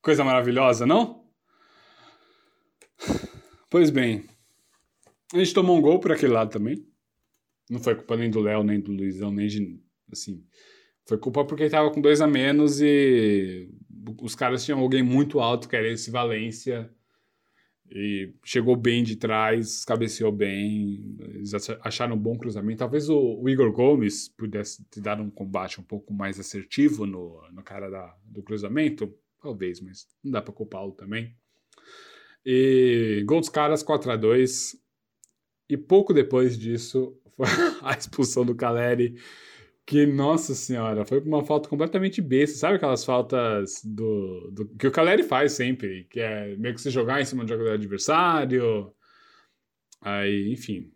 Coisa 0.00 0.24
maravilhosa, 0.24 0.86
não? 0.86 1.26
Pois 3.68 3.90
bem, 3.90 4.24
a 5.34 5.36
gente 5.36 5.52
tomou 5.52 5.76
um 5.76 5.82
gol 5.82 6.00
por 6.00 6.10
aquele 6.10 6.32
lado 6.32 6.50
também. 6.50 6.82
Não 7.68 7.78
foi 7.80 7.94
culpa 7.94 8.16
nem 8.16 8.30
do 8.30 8.40
Léo, 8.40 8.62
nem 8.62 8.80
do 8.80 8.92
Luizão, 8.92 9.30
nem 9.30 9.46
de. 9.46 9.78
Assim. 10.10 10.42
Foi 11.06 11.18
culpa 11.18 11.44
porque 11.44 11.68
tava 11.68 11.90
com 11.90 12.00
dois 12.00 12.22
a 12.22 12.26
menos 12.26 12.80
e 12.80 13.68
os 14.22 14.34
caras 14.34 14.64
tinham 14.64 14.80
alguém 14.80 15.02
muito 15.02 15.38
alto, 15.38 15.68
que 15.68 15.76
era 15.76 15.92
esse 15.92 16.10
Valência. 16.10 16.90
E 17.94 18.32
chegou 18.42 18.74
bem 18.74 19.02
de 19.02 19.16
trás, 19.16 19.84
cabeceou 19.84 20.32
bem, 20.32 21.14
eles 21.20 21.52
acharam 21.82 22.16
um 22.16 22.18
bom 22.18 22.38
cruzamento. 22.38 22.78
Talvez 22.78 23.10
o, 23.10 23.38
o, 23.38 23.50
Igor 23.50 23.70
Gomes 23.70 24.30
pudesse 24.30 24.82
ter 24.84 25.02
dado 25.02 25.22
um 25.22 25.30
combate 25.30 25.78
um 25.78 25.84
pouco 25.84 26.14
mais 26.14 26.40
assertivo 26.40 27.04
no, 27.04 27.42
no 27.52 27.62
cara 27.62 27.90
da, 27.90 28.16
do 28.24 28.42
cruzamento. 28.42 29.14
Talvez, 29.42 29.78
mas 29.80 30.06
não 30.24 30.32
dá 30.32 30.40
para 30.40 30.54
culpá-lo 30.54 30.92
também. 30.92 31.36
E 32.46 33.22
gol 33.26 33.40
dos 33.40 33.50
caras 33.50 33.82
4 33.82 34.10
a 34.10 34.16
2 34.16 34.74
E 35.68 35.76
pouco 35.76 36.14
depois 36.14 36.58
disso, 36.58 37.14
foi 37.36 37.46
a 37.82 37.92
expulsão 37.92 38.42
do 38.42 38.54
Caleri. 38.54 39.16
Que, 39.92 40.06
nossa 40.06 40.54
senhora, 40.54 41.04
foi 41.04 41.20
uma 41.20 41.44
falta 41.44 41.68
completamente 41.68 42.22
besta. 42.22 42.56
Sabe 42.56 42.76
aquelas 42.76 43.04
faltas 43.04 43.82
do, 43.84 44.50
do, 44.50 44.68
que 44.70 44.86
o 44.86 44.90
Caleri 44.90 45.22
faz 45.22 45.52
sempre? 45.52 46.04
Que 46.04 46.18
é 46.18 46.56
meio 46.56 46.74
que 46.74 46.80
se 46.80 46.88
jogar 46.88 47.20
em 47.20 47.26
cima 47.26 47.44
do 47.44 47.48
jogador 47.50 47.72
adversário. 47.74 48.90
Aí, 50.00 50.50
enfim. 50.50 50.90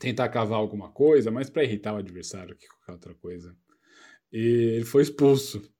Tentar 0.00 0.30
cavar 0.30 0.58
alguma 0.58 0.90
coisa, 0.90 1.30
mas 1.30 1.50
para 1.50 1.62
irritar 1.62 1.92
o 1.92 1.98
adversário 1.98 2.56
que 2.56 2.66
qualquer 2.66 2.92
outra 2.92 3.14
coisa. 3.16 3.54
E 4.32 4.76
ele 4.76 4.86
foi 4.86 5.02
expulso. 5.02 5.70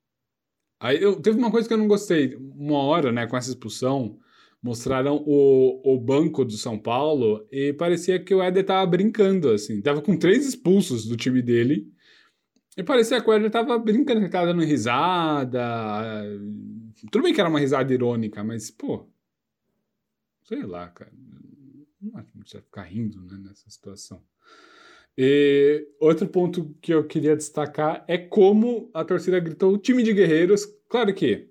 Aí 0.79 1.03
eu, 1.03 1.19
teve 1.19 1.39
uma 1.39 1.51
coisa 1.51 1.67
que 1.67 1.73
eu 1.73 1.79
não 1.79 1.89
gostei. 1.89 2.37
Uma 2.37 2.83
hora, 2.83 3.11
né, 3.11 3.27
com 3.27 3.35
essa 3.35 3.49
expulsão, 3.49 4.21
mostraram 4.63 5.23
o, 5.27 5.95
o 5.95 6.01
banco 6.01 6.45
do 6.45 6.57
São 6.57 6.79
Paulo 6.79 7.47
e 7.51 7.73
parecia 7.73 8.19
que 8.23 8.35
o 8.35 8.43
Éder 8.43 8.65
tava 8.65 8.87
brincando, 8.87 9.51
assim. 9.51 9.81
Tava 9.81 10.03
com 10.03 10.17
três 10.17 10.47
expulsos 10.47 11.07
do 11.07 11.17
time 11.17 11.41
dele. 11.41 11.93
E 12.77 12.83
parecia 12.83 13.21
que 13.21 13.29
o 13.29 13.33
Éder 13.33 13.51
tava 13.51 13.79
brincando, 13.79 14.21
que 14.21 14.29
tava 14.29 14.47
dando 14.47 14.65
risada. 14.65 16.25
Tudo 17.11 17.23
bem 17.23 17.33
que 17.33 17.41
era 17.41 17.51
uma 17.51 17.61
risada 17.61 17.93
irônica, 17.93 18.43
mas, 18.43 18.71
pô. 18.71 19.09
Sei 20.45 20.63
lá, 20.63 20.89
cara. 20.89 21.13
Não 22.01 22.19
acho 22.19 22.31
que 22.31 22.39
precisa 22.39 22.63
ficar 22.63 22.83
rindo 22.83 23.21
né, 23.23 23.39
nessa 23.43 23.69
situação. 23.69 24.23
E 25.17 25.85
outro 25.99 26.29
ponto 26.29 26.73
que 26.81 26.95
eu 26.95 27.05
queria 27.05 27.35
destacar 27.35 28.05
é 28.07 28.17
como 28.17 28.89
a 28.95 29.05
torcida 29.05 29.41
gritou 29.41 29.75
o 29.75 29.79
time 29.79 30.03
de 30.05 30.13
guerreiros. 30.13 30.65
Claro 30.89 31.13
que 31.13 31.48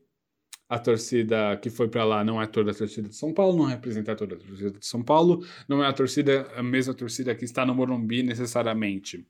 a 0.70 0.78
torcida 0.78 1.58
que 1.58 1.70
foi 1.70 1.88
para 1.88 2.04
lá 2.04 2.24
não 2.24 2.42
é 2.42 2.46
toda 2.46 2.72
a 2.72 2.74
torcida 2.74 3.08
de 3.08 3.16
São 3.16 3.34
Paulo, 3.34 3.58
não 3.58 3.66
representa 3.66 4.16
toda 4.16 4.36
a 4.36 4.38
torcida 4.38 4.72
de 4.72 4.86
São 4.86 5.02
Paulo, 5.02 5.46
não 5.68 5.84
é 5.84 5.88
a 5.88 5.94
torcida, 5.94 6.52
a 6.56 6.64
mesma 6.64 6.94
torcida 6.94 7.34
que 7.34 7.46
está 7.46 7.66
no 7.66 7.74
Morumbi 7.74 8.22
necessariamente. 8.24 9.26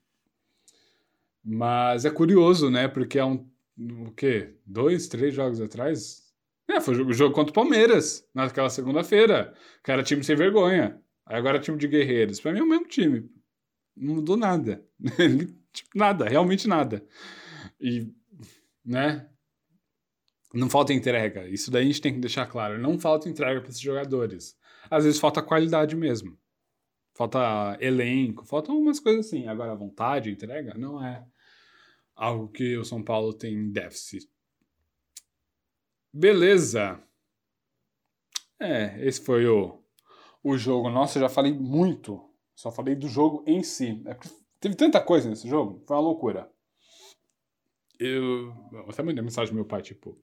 Mas 1.44 2.06
é 2.06 2.10
curioso, 2.10 2.70
né? 2.70 2.88
Porque 2.88 3.20
há 3.20 3.26
um, 3.26 3.48
o 3.78 4.12
quê? 4.12 4.56
Dois, 4.66 5.08
três 5.08 5.34
jogos 5.34 5.62
atrás? 5.62 6.28
É, 6.68 6.82
foi 6.82 7.02
o 7.02 7.14
jogo 7.14 7.34
contra 7.34 7.52
o 7.52 7.54
Palmeiras, 7.54 8.28
naquela 8.34 8.70
segunda-feira, 8.70 9.54
que 9.84 9.92
era 9.92 10.04
time 10.04 10.24
sem 10.24 10.36
vergonha. 10.36 11.00
Agora 11.26 11.58
é 11.58 11.62
time 11.62 11.78
de 11.78 11.88
guerreiros. 11.88 12.42
Para 12.42 12.52
mim 12.52 12.60
é 12.60 12.64
o 12.64 12.68
mesmo 12.68 12.88
time. 12.88 13.30
Não 13.96 14.16
mudou 14.16 14.36
nada. 14.36 14.84
tipo, 15.72 15.90
nada, 15.96 16.28
realmente 16.28 16.68
nada. 16.68 17.06
E, 17.80 18.12
né? 18.84 19.30
Não 20.54 20.70
falta 20.70 20.94
entrega. 20.94 21.48
Isso 21.48 21.70
daí 21.70 21.84
a 21.84 21.88
gente 21.88 22.02
tem 22.02 22.14
que 22.14 22.20
deixar 22.20 22.46
claro. 22.48 22.78
Não 22.78 22.98
falta 22.98 23.30
entrega 23.30 23.60
para 23.60 23.70
esses 23.70 23.82
jogadores. 23.82 24.58
Às 24.90 25.04
vezes 25.04 25.20
falta 25.20 25.42
qualidade 25.42 25.96
mesmo. 25.96 26.38
Falta 27.14 27.78
elenco, 27.82 28.46
faltam 28.46 28.76
algumas 28.76 29.00
coisas 29.00 29.26
assim. 29.26 29.48
Agora, 29.48 29.76
vontade, 29.76 30.32
entrega, 30.32 30.74
não 30.76 31.04
é 31.04 31.26
algo 32.16 32.48
que 32.48 32.78
o 32.78 32.86
São 32.86 33.04
Paulo 33.04 33.34
tem 33.34 33.72
déficit. 33.72 34.30
Beleza. 36.14 37.02
É, 38.60 39.06
esse 39.06 39.22
foi 39.22 39.48
o, 39.48 39.84
o 40.44 40.58
jogo. 40.58 40.90
Nossa, 40.90 41.18
eu 41.18 41.22
já 41.22 41.30
falei 41.30 41.54
muito. 41.54 42.24
Só 42.56 42.72
falei 42.72 42.96
do 42.96 43.08
jogo 43.08 43.44
em 43.46 43.62
si. 43.62 44.02
É, 44.06 44.18
teve 44.60 44.76
tanta 44.76 45.00
coisa 45.02 45.30
nesse 45.30 45.48
jogo, 45.48 45.84
foi 45.86 45.96
uma 45.96 46.02
loucura. 46.02 46.52
Eu, 48.00 48.54
eu 48.72 48.90
até 48.90 49.04
mandei 49.04 49.24
mensagem 49.24 49.50
pro 49.50 49.56
meu 49.56 49.66
pai, 49.66 49.82
tipo, 49.82 50.18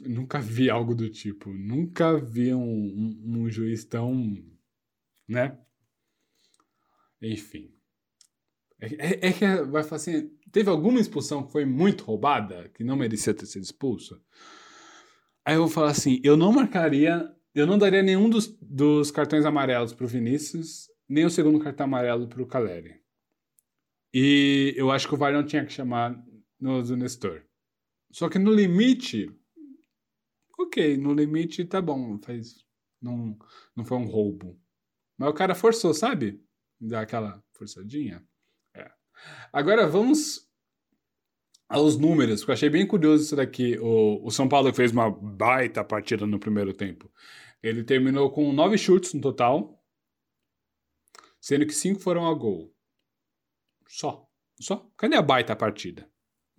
nunca 0.00 0.40
vi 0.40 0.70
algo 0.70 0.94
do 0.94 1.08
tipo. 1.08 1.52
Nunca 1.52 2.18
vi 2.18 2.52
um, 2.54 2.62
um, 2.62 3.42
um 3.42 3.50
juiz 3.50 3.84
tão. 3.84 4.36
né? 5.28 5.58
Enfim. 7.22 7.72
É, 8.80 8.86
é, 8.86 9.28
é, 9.28 9.32
que 9.32 9.46
vai 9.64 9.82
falar 9.82 9.96
assim: 9.96 10.30
teve 10.50 10.70
alguma 10.70 11.00
expulsão 11.00 11.44
que 11.44 11.52
foi 11.52 11.64
muito 11.64 12.04
roubada, 12.04 12.70
que 12.74 12.82
não 12.82 12.96
merecia 12.96 13.34
ter 13.34 13.46
sido 13.46 13.62
expulso? 13.62 14.20
Aí 15.44 15.54
eu 15.54 15.60
vou 15.60 15.68
falar 15.68 15.90
assim: 15.90 16.20
eu 16.24 16.36
não 16.36 16.52
marcaria, 16.52 17.30
eu 17.54 17.66
não 17.66 17.78
daria 17.78 18.02
nenhum 18.02 18.28
dos, 18.28 18.46
dos 18.60 19.10
cartões 19.10 19.44
amarelos 19.44 19.92
pro 19.92 20.08
Vinícius, 20.08 20.88
nem 21.08 21.24
o 21.24 21.30
segundo 21.30 21.60
cartão 21.60 21.84
amarelo 21.84 22.28
pro 22.28 22.46
Caleri. 22.46 23.00
E 24.12 24.74
eu 24.76 24.90
acho 24.90 25.06
que 25.06 25.14
o 25.14 25.16
VAR 25.16 25.32
não 25.32 25.44
tinha 25.44 25.64
que 25.64 25.72
chamar 25.72 26.20
no 26.58 26.82
Nestor. 26.96 27.42
Só 28.10 28.28
que 28.28 28.38
no 28.38 28.52
limite, 28.52 29.30
ok, 30.70 30.96
no 30.96 31.12
limite 31.12 31.64
tá 31.64 31.82
bom, 31.82 32.16
faz, 32.20 32.64
não, 33.02 33.36
não 33.74 33.84
foi 33.84 33.98
um 33.98 34.06
roubo. 34.06 34.58
Mas 35.18 35.28
o 35.28 35.34
cara 35.34 35.54
forçou, 35.54 35.92
sabe? 35.92 36.40
Dá 36.80 37.00
aquela 37.00 37.44
forçadinha. 37.52 38.24
É. 38.74 38.90
Agora 39.52 39.86
vamos 39.86 40.48
aos 41.68 41.98
números, 41.98 42.40
porque 42.40 42.52
eu 42.52 42.54
achei 42.54 42.70
bem 42.70 42.86
curioso 42.86 43.24
isso 43.24 43.36
daqui. 43.36 43.76
O, 43.78 44.24
o 44.24 44.30
São 44.30 44.48
Paulo 44.48 44.72
fez 44.72 44.92
uma 44.92 45.10
baita 45.10 45.84
partida 45.84 46.24
no 46.24 46.38
primeiro 46.38 46.72
tempo. 46.72 47.12
Ele 47.62 47.84
terminou 47.84 48.30
com 48.30 48.52
nove 48.52 48.78
chutes 48.78 49.12
no 49.12 49.20
total, 49.20 49.78
sendo 51.40 51.66
que 51.66 51.74
cinco 51.74 52.00
foram 52.00 52.26
a 52.26 52.34
gol. 52.34 52.72
Só. 53.88 54.26
Só. 54.60 54.90
Cadê 54.96 55.16
a 55.16 55.22
baita 55.22 55.54
partida? 55.56 56.10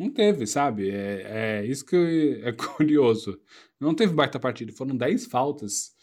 Não 0.01 0.09
teve, 0.09 0.47
sabe? 0.47 0.89
É, 0.89 1.59
é 1.61 1.65
isso 1.65 1.85
que 1.85 2.41
é 2.43 2.51
curioso. 2.75 3.39
Não 3.79 3.93
teve 3.93 4.11
baita 4.13 4.39
partida. 4.39 4.73
Foram 4.73 4.97
10 4.97 5.27
faltas, 5.27 5.95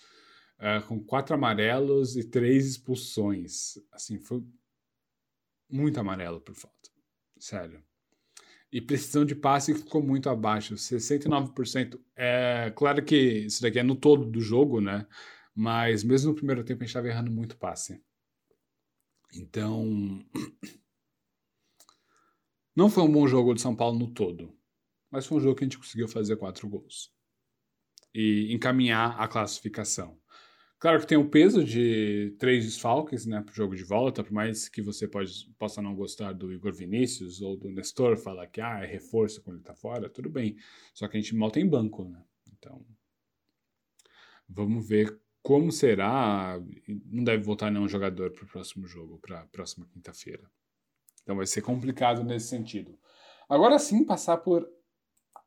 uh, 0.60 0.86
com 0.86 1.02
quatro 1.02 1.34
amarelos 1.34 2.16
e 2.16 2.22
três 2.22 2.64
expulsões. 2.64 3.76
Assim, 3.90 4.20
foi 4.20 4.40
muito 5.68 5.98
amarelo 5.98 6.40
por 6.40 6.54
falta. 6.54 6.90
Sério. 7.40 7.82
E 8.70 8.80
precisão 8.80 9.24
de 9.24 9.34
passe 9.34 9.74
ficou 9.74 10.00
muito 10.00 10.30
abaixo. 10.30 10.76
69%. 10.76 11.98
É 12.14 12.72
claro 12.76 13.04
que 13.04 13.16
isso 13.16 13.60
daqui 13.60 13.80
é 13.80 13.82
no 13.82 13.96
todo 13.96 14.24
do 14.24 14.40
jogo, 14.40 14.80
né? 14.80 15.08
Mas 15.52 16.04
mesmo 16.04 16.30
no 16.30 16.36
primeiro 16.36 16.62
tempo 16.62 16.82
a 16.82 16.84
gente 16.84 16.90
estava 16.90 17.08
errando 17.08 17.32
muito 17.32 17.56
passe. 17.56 18.00
Então. 19.34 20.24
Não 22.78 22.88
foi 22.88 23.02
um 23.02 23.10
bom 23.10 23.26
jogo 23.26 23.54
de 23.54 23.60
São 23.60 23.74
Paulo 23.74 23.98
no 23.98 24.08
todo, 24.08 24.56
mas 25.10 25.26
foi 25.26 25.38
um 25.38 25.40
jogo 25.40 25.56
que 25.56 25.64
a 25.64 25.66
gente 25.66 25.78
conseguiu 25.78 26.06
fazer 26.06 26.36
quatro 26.36 26.68
gols 26.68 27.12
e 28.14 28.54
encaminhar 28.54 29.20
a 29.20 29.26
classificação. 29.26 30.16
Claro 30.78 31.00
que 31.00 31.06
tem 31.08 31.18
o 31.18 31.28
peso 31.28 31.64
de 31.64 32.36
três 32.38 32.64
desfalques 32.64 33.26
né, 33.26 33.42
para 33.42 33.50
o 33.50 33.54
jogo 33.56 33.74
de 33.74 33.82
volta, 33.82 34.22
por 34.22 34.32
mais 34.32 34.68
que 34.68 34.80
você 34.80 35.08
pode, 35.08 35.52
possa 35.58 35.82
não 35.82 35.92
gostar 35.92 36.32
do 36.32 36.52
Igor 36.52 36.72
Vinícius 36.72 37.42
ou 37.42 37.56
do 37.56 37.68
Nestor, 37.68 38.16
falar 38.16 38.46
que 38.46 38.60
ah, 38.60 38.78
é 38.84 38.86
reforço 38.86 39.42
quando 39.42 39.56
ele 39.56 39.62
está 39.62 39.74
fora, 39.74 40.08
tudo 40.08 40.30
bem. 40.30 40.56
Só 40.94 41.08
que 41.08 41.16
a 41.16 41.20
gente 41.20 41.34
mal 41.34 41.50
tem 41.50 41.68
banco, 41.68 42.04
né? 42.04 42.22
Então, 42.56 42.86
vamos 44.48 44.88
ver 44.88 45.18
como 45.42 45.72
será. 45.72 46.62
Não 47.06 47.24
deve 47.24 47.42
voltar 47.42 47.72
nenhum 47.72 47.88
jogador 47.88 48.30
para 48.30 48.44
o 48.44 48.48
próximo 48.48 48.86
jogo, 48.86 49.18
para 49.18 49.40
a 49.40 49.46
próxima 49.46 49.84
quinta-feira. 49.84 50.48
Então 51.28 51.36
vai 51.36 51.44
ser 51.44 51.60
complicado 51.60 52.24
nesse 52.24 52.46
sentido. 52.46 52.98
Agora 53.50 53.78
sim, 53.78 54.02
passar 54.02 54.38
por 54.38 54.66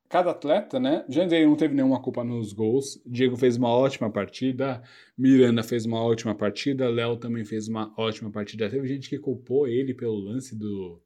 cada 0.07 0.29
atleta, 0.29 0.79
né? 0.79 1.03
Jandrei 1.09 1.43
não 1.43 1.55
teve 1.55 1.73
nenhuma 1.73 1.99
culpa 1.99 2.23
nos 2.23 2.53
gols. 2.53 3.01
Diego 3.03 3.35
fez 3.35 3.57
uma 3.57 3.69
ótima 3.69 4.07
partida. 4.07 4.83
Miranda 5.17 5.63
fez 5.63 5.83
uma 5.87 5.99
ótima 6.03 6.35
partida. 6.35 6.87
Léo 6.87 7.17
também 7.17 7.43
fez 7.43 7.67
uma 7.67 7.91
ótima 7.97 8.29
partida. 8.29 8.69
Teve 8.69 8.87
gente 8.87 9.09
que 9.09 9.17
culpou 9.17 9.67
ele 9.67 9.91
pelo 9.91 10.19
lance 10.19 10.55
do, 10.55 11.01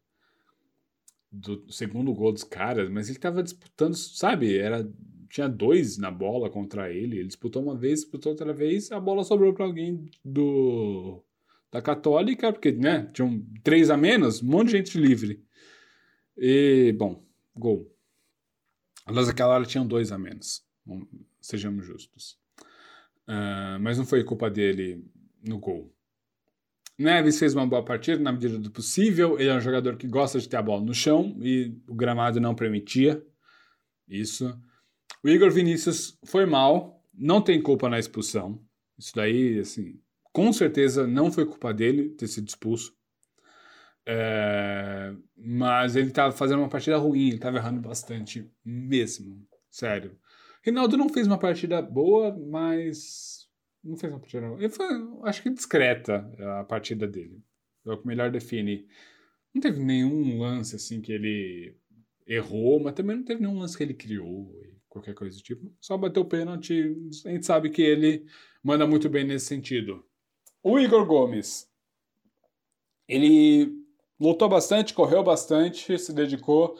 do 1.31 1.71
segundo 1.71 2.13
gol 2.13 2.33
dos 2.33 2.43
caras, 2.43 2.89
mas 2.89 3.07
ele 3.07 3.17
estava 3.17 3.41
disputando, 3.41 3.95
sabe? 3.95 4.57
Era 4.57 4.85
tinha 5.29 5.47
dois 5.47 5.97
na 5.97 6.11
bola 6.11 6.49
contra 6.49 6.91
ele. 6.91 7.19
Ele 7.19 7.27
disputou 7.27 7.63
uma 7.63 7.77
vez, 7.77 8.01
disputou 8.01 8.33
outra 8.33 8.51
vez, 8.51 8.91
a 8.91 8.99
bola 8.99 9.23
sobrou 9.23 9.53
para 9.53 9.63
alguém 9.63 10.09
do 10.21 11.24
da 11.75 11.81
Católica, 11.81 12.53
porque, 12.53 12.71
né, 12.71 13.09
tinham 13.13 13.45
três 13.61 13.89
a 13.89 13.97
menos, 13.97 14.41
um 14.41 14.47
monte 14.47 14.67
de 14.67 14.77
gente 14.77 14.97
livre. 14.97 15.43
E, 16.37 16.95
bom, 16.97 17.21
gol. 17.53 17.93
Aliás, 19.05 19.27
aquela 19.27 19.53
hora 19.53 19.65
tinham 19.65 19.85
dois 19.85 20.11
a 20.11 20.17
menos, 20.17 20.65
sejamos 21.41 21.85
justos. 21.85 22.39
Uh, 23.27 23.77
mas 23.81 23.97
não 23.97 24.05
foi 24.05 24.23
culpa 24.23 24.49
dele 24.49 25.03
no 25.43 25.59
gol. 25.59 25.93
Neves 26.97 27.37
fez 27.37 27.53
uma 27.53 27.67
boa 27.67 27.83
partida 27.83 28.21
na 28.23 28.31
medida 28.31 28.57
do 28.57 28.71
possível. 28.71 29.37
Ele 29.37 29.49
é 29.49 29.55
um 29.55 29.59
jogador 29.59 29.97
que 29.97 30.07
gosta 30.07 30.39
de 30.39 30.47
ter 30.47 30.55
a 30.55 30.61
bola 30.61 30.81
no 30.81 30.93
chão 30.93 31.37
e 31.41 31.77
o 31.89 31.93
gramado 31.93 32.39
não 32.39 32.55
permitia 32.55 33.21
isso. 34.07 34.57
O 35.21 35.27
Igor 35.27 35.51
Vinícius 35.51 36.17
foi 36.23 36.45
mal, 36.45 37.03
não 37.13 37.41
tem 37.41 37.61
culpa 37.61 37.89
na 37.89 37.99
expulsão. 37.99 38.63
Isso 38.97 39.11
daí, 39.13 39.59
assim, 39.59 39.99
com 40.35 40.51
certeza 40.51 41.07
não 41.07 41.31
foi 41.31 41.45
culpa 41.45 41.73
dele 41.73 42.09
ter 42.09 42.27
sido 42.27 42.49
expulso. 42.49 42.93
É, 44.05 45.15
mas 45.33 45.95
ele 45.95 46.09
estava 46.09 46.33
fazendo 46.33 46.59
uma 46.59 46.67
partida 46.67 46.97
ruim, 46.97 47.27
ele 47.27 47.35
estava 47.37 47.55
errando 47.55 47.79
bastante 47.79 48.51
mesmo. 48.63 49.47
Sério. 49.71 50.19
Rinaldo 50.61 50.97
não 50.97 51.07
fez 51.07 51.25
uma 51.25 51.39
partida 51.39 51.81
boa, 51.81 52.37
mas. 52.37 53.47
Não 53.81 53.95
fez 53.95 54.11
uma 54.11 54.19
partida 54.19 54.45
boa. 54.45 54.59
Ele 54.59 54.69
foi, 54.69 54.87
acho 55.23 55.41
que 55.41 55.49
discreta 55.49 56.29
a 56.59 56.65
partida 56.65 57.07
dele. 57.07 57.41
É 57.85 57.91
o 57.91 57.97
que 57.97 58.05
melhor 58.05 58.29
define. 58.29 58.85
Não 59.53 59.61
teve 59.61 59.81
nenhum 59.81 60.37
lance 60.37 60.75
assim 60.75 61.01
que 61.01 61.13
ele 61.13 61.77
errou, 62.27 62.81
mas 62.81 62.93
também 62.93 63.15
não 63.15 63.23
teve 63.23 63.39
nenhum 63.39 63.59
lance 63.59 63.77
que 63.77 63.83
ele 63.83 63.93
criou, 63.93 64.51
qualquer 64.89 65.13
coisa 65.13 65.37
do 65.37 65.41
tipo. 65.43 65.73
Só 65.79 65.97
bateu 65.97 66.23
o 66.23 66.27
pênalti. 66.27 66.93
A 67.25 67.29
gente 67.29 67.45
sabe 67.45 67.69
que 67.69 67.81
ele 67.81 68.25
manda 68.61 68.85
muito 68.85 69.07
bem 69.07 69.23
nesse 69.23 69.45
sentido. 69.45 70.03
O 70.67 70.79
Igor 70.79 71.05
Gomes, 71.05 71.69
ele 73.07 73.71
lutou 74.19 74.49
bastante, 74.49 74.95
correu 74.95 75.23
bastante, 75.23 75.95
se 75.99 76.11
dedicou. 76.11 76.75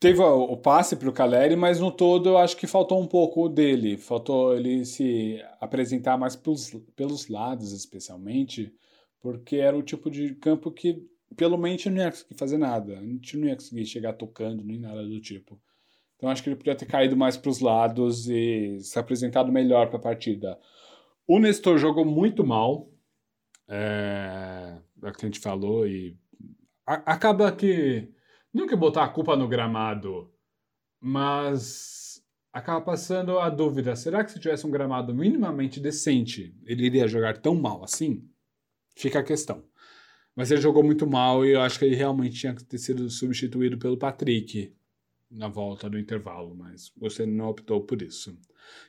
Teve 0.00 0.20
o 0.20 0.56
passe 0.56 0.96
para 0.96 1.08
o 1.08 1.12
Caleri, 1.12 1.54
mas 1.54 1.78
no 1.78 1.92
todo 1.92 2.30
eu 2.30 2.36
acho 2.36 2.56
que 2.56 2.66
faltou 2.66 3.00
um 3.00 3.06
pouco 3.06 3.48
dele. 3.48 3.96
Faltou 3.96 4.52
ele 4.52 4.84
se 4.84 5.40
apresentar 5.60 6.18
mais 6.18 6.34
pelos, 6.34 6.74
pelos 6.96 7.28
lados, 7.28 7.72
especialmente, 7.72 8.74
porque 9.20 9.58
era 9.58 9.78
o 9.78 9.82
tipo 9.82 10.10
de 10.10 10.34
campo 10.34 10.68
que, 10.68 11.00
pelo 11.36 11.56
menos, 11.56 11.86
não 11.86 11.98
ia 11.98 12.10
conseguir 12.10 12.34
fazer 12.34 12.58
nada. 12.58 12.98
A 12.98 13.02
gente 13.04 13.36
não 13.36 13.46
ia 13.46 13.54
conseguir 13.54 13.86
chegar 13.86 14.14
tocando 14.14 14.64
nem 14.64 14.76
nada 14.76 15.04
do 15.04 15.20
tipo. 15.20 15.56
Então 16.16 16.28
acho 16.28 16.42
que 16.42 16.48
ele 16.48 16.56
podia 16.56 16.74
ter 16.74 16.86
caído 16.86 17.16
mais 17.16 17.36
para 17.36 17.48
os 17.48 17.60
lados 17.60 18.28
e 18.28 18.80
se 18.80 18.98
apresentado 18.98 19.52
melhor 19.52 19.86
para 19.86 19.98
a 19.98 20.02
partida. 20.02 20.58
O 21.30 21.38
Nestor 21.38 21.76
jogou 21.76 22.06
muito 22.06 22.42
mal, 22.42 22.90
é, 23.68 24.78
é 25.02 25.08
o 25.08 25.12
que 25.12 25.26
a 25.26 25.28
gente 25.28 25.40
falou, 25.40 25.86
e 25.86 26.18
a, 26.86 26.94
acaba 27.12 27.52
que. 27.52 28.08
Não 28.52 28.66
que 28.66 28.74
botar 28.74 29.04
a 29.04 29.08
culpa 29.10 29.36
no 29.36 29.46
gramado, 29.46 30.32
mas 30.98 32.24
acaba 32.50 32.80
passando 32.80 33.38
a 33.38 33.50
dúvida: 33.50 33.94
será 33.94 34.24
que 34.24 34.32
se 34.32 34.40
tivesse 34.40 34.66
um 34.66 34.70
gramado 34.70 35.14
minimamente 35.14 35.78
decente, 35.78 36.56
ele 36.64 36.86
iria 36.86 37.06
jogar 37.06 37.36
tão 37.36 37.54
mal 37.54 37.84
assim? 37.84 38.26
Fica 38.96 39.18
a 39.18 39.22
questão. 39.22 39.62
Mas 40.34 40.50
ele 40.50 40.62
jogou 40.62 40.82
muito 40.82 41.06
mal 41.06 41.44
e 41.44 41.50
eu 41.50 41.60
acho 41.60 41.78
que 41.78 41.84
ele 41.84 41.94
realmente 41.94 42.40
tinha 42.40 42.54
que 42.54 42.64
ter 42.64 42.78
sido 42.78 43.10
substituído 43.10 43.76
pelo 43.76 43.98
Patrick 43.98 44.74
na 45.30 45.48
volta 45.48 45.90
do 45.90 45.98
intervalo, 45.98 46.54
mas 46.54 46.90
você 46.96 47.26
não 47.26 47.48
optou 47.48 47.82
por 47.82 48.00
isso. 48.00 48.38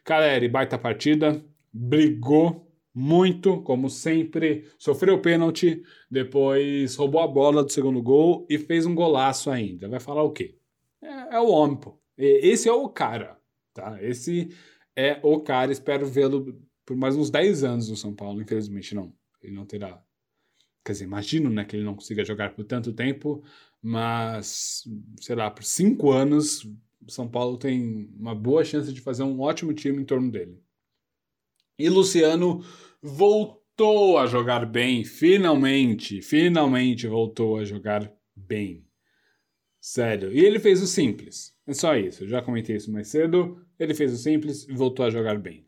Caleri, 0.05 0.47
baita 0.47 0.77
partida, 0.77 1.43
brigou 1.71 2.69
muito, 2.93 3.61
como 3.61 3.89
sempre, 3.89 4.67
sofreu 4.77 5.21
pênalti, 5.21 5.83
depois 6.09 6.95
roubou 6.95 7.21
a 7.21 7.27
bola 7.27 7.63
do 7.63 7.71
segundo 7.71 8.01
gol 8.01 8.45
e 8.49 8.57
fez 8.57 8.85
um 8.85 8.95
golaço 8.95 9.49
ainda. 9.49 9.87
Vai 9.87 9.99
falar 9.99 10.23
o 10.23 10.31
quê? 10.31 10.57
É, 11.01 11.35
é 11.35 11.39
o 11.39 11.49
homem, 11.49 11.77
pô. 11.77 11.99
Esse 12.17 12.67
é 12.67 12.73
o 12.73 12.89
cara, 12.89 13.39
tá? 13.73 13.97
Esse 14.03 14.49
é 14.95 15.19
o 15.23 15.39
cara. 15.39 15.71
Espero 15.71 16.05
vê-lo 16.05 16.61
por 16.85 16.97
mais 16.97 17.15
uns 17.15 17.29
10 17.29 17.63
anos 17.63 17.89
no 17.89 17.95
São 17.95 18.13
Paulo. 18.13 18.41
Infelizmente, 18.41 18.93
não. 18.93 19.13
Ele 19.41 19.53
não 19.53 19.65
terá. 19.65 20.03
Quer 20.83 20.93
dizer, 20.93 21.05
imagino 21.05 21.49
né, 21.49 21.63
que 21.63 21.75
ele 21.75 21.85
não 21.85 21.95
consiga 21.95 22.25
jogar 22.25 22.53
por 22.53 22.65
tanto 22.65 22.91
tempo, 22.91 23.43
mas, 23.81 24.83
sei 25.21 25.35
lá, 25.35 25.49
por 25.49 25.63
5 25.63 26.11
anos, 26.11 26.67
São 27.07 27.29
Paulo 27.29 27.57
tem 27.57 28.09
uma 28.17 28.35
boa 28.35 28.65
chance 28.65 28.91
de 28.91 28.99
fazer 28.99 29.23
um 29.23 29.39
ótimo 29.39 29.73
time 29.73 30.01
em 30.01 30.05
torno 30.05 30.29
dele. 30.31 30.61
E 31.79 31.87
Luciano 31.87 32.61
voltou 33.01 34.17
a 34.17 34.27
jogar 34.27 34.65
bem, 34.65 35.05
finalmente, 35.05 36.21
finalmente 36.21 37.07
voltou 37.07 37.57
a 37.57 37.63
jogar 37.63 38.11
bem. 38.35 38.85
Sério. 39.79 40.33
E 40.33 40.39
ele 40.39 40.59
fez 40.59 40.81
o 40.81 40.87
simples. 40.87 41.55
É 41.65 41.73
só 41.73 41.95
isso, 41.95 42.25
eu 42.25 42.27
já 42.27 42.41
comentei 42.41 42.75
isso 42.75 42.91
mais 42.91 43.07
cedo. 43.07 43.65
Ele 43.79 43.93
fez 43.93 44.11
o 44.11 44.17
simples 44.17 44.67
e 44.67 44.73
voltou 44.73 45.05
a 45.05 45.09
jogar 45.09 45.39
bem. 45.39 45.65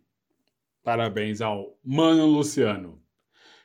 Parabéns 0.84 1.40
ao 1.40 1.80
Mano 1.82 2.26
Luciano. 2.26 3.02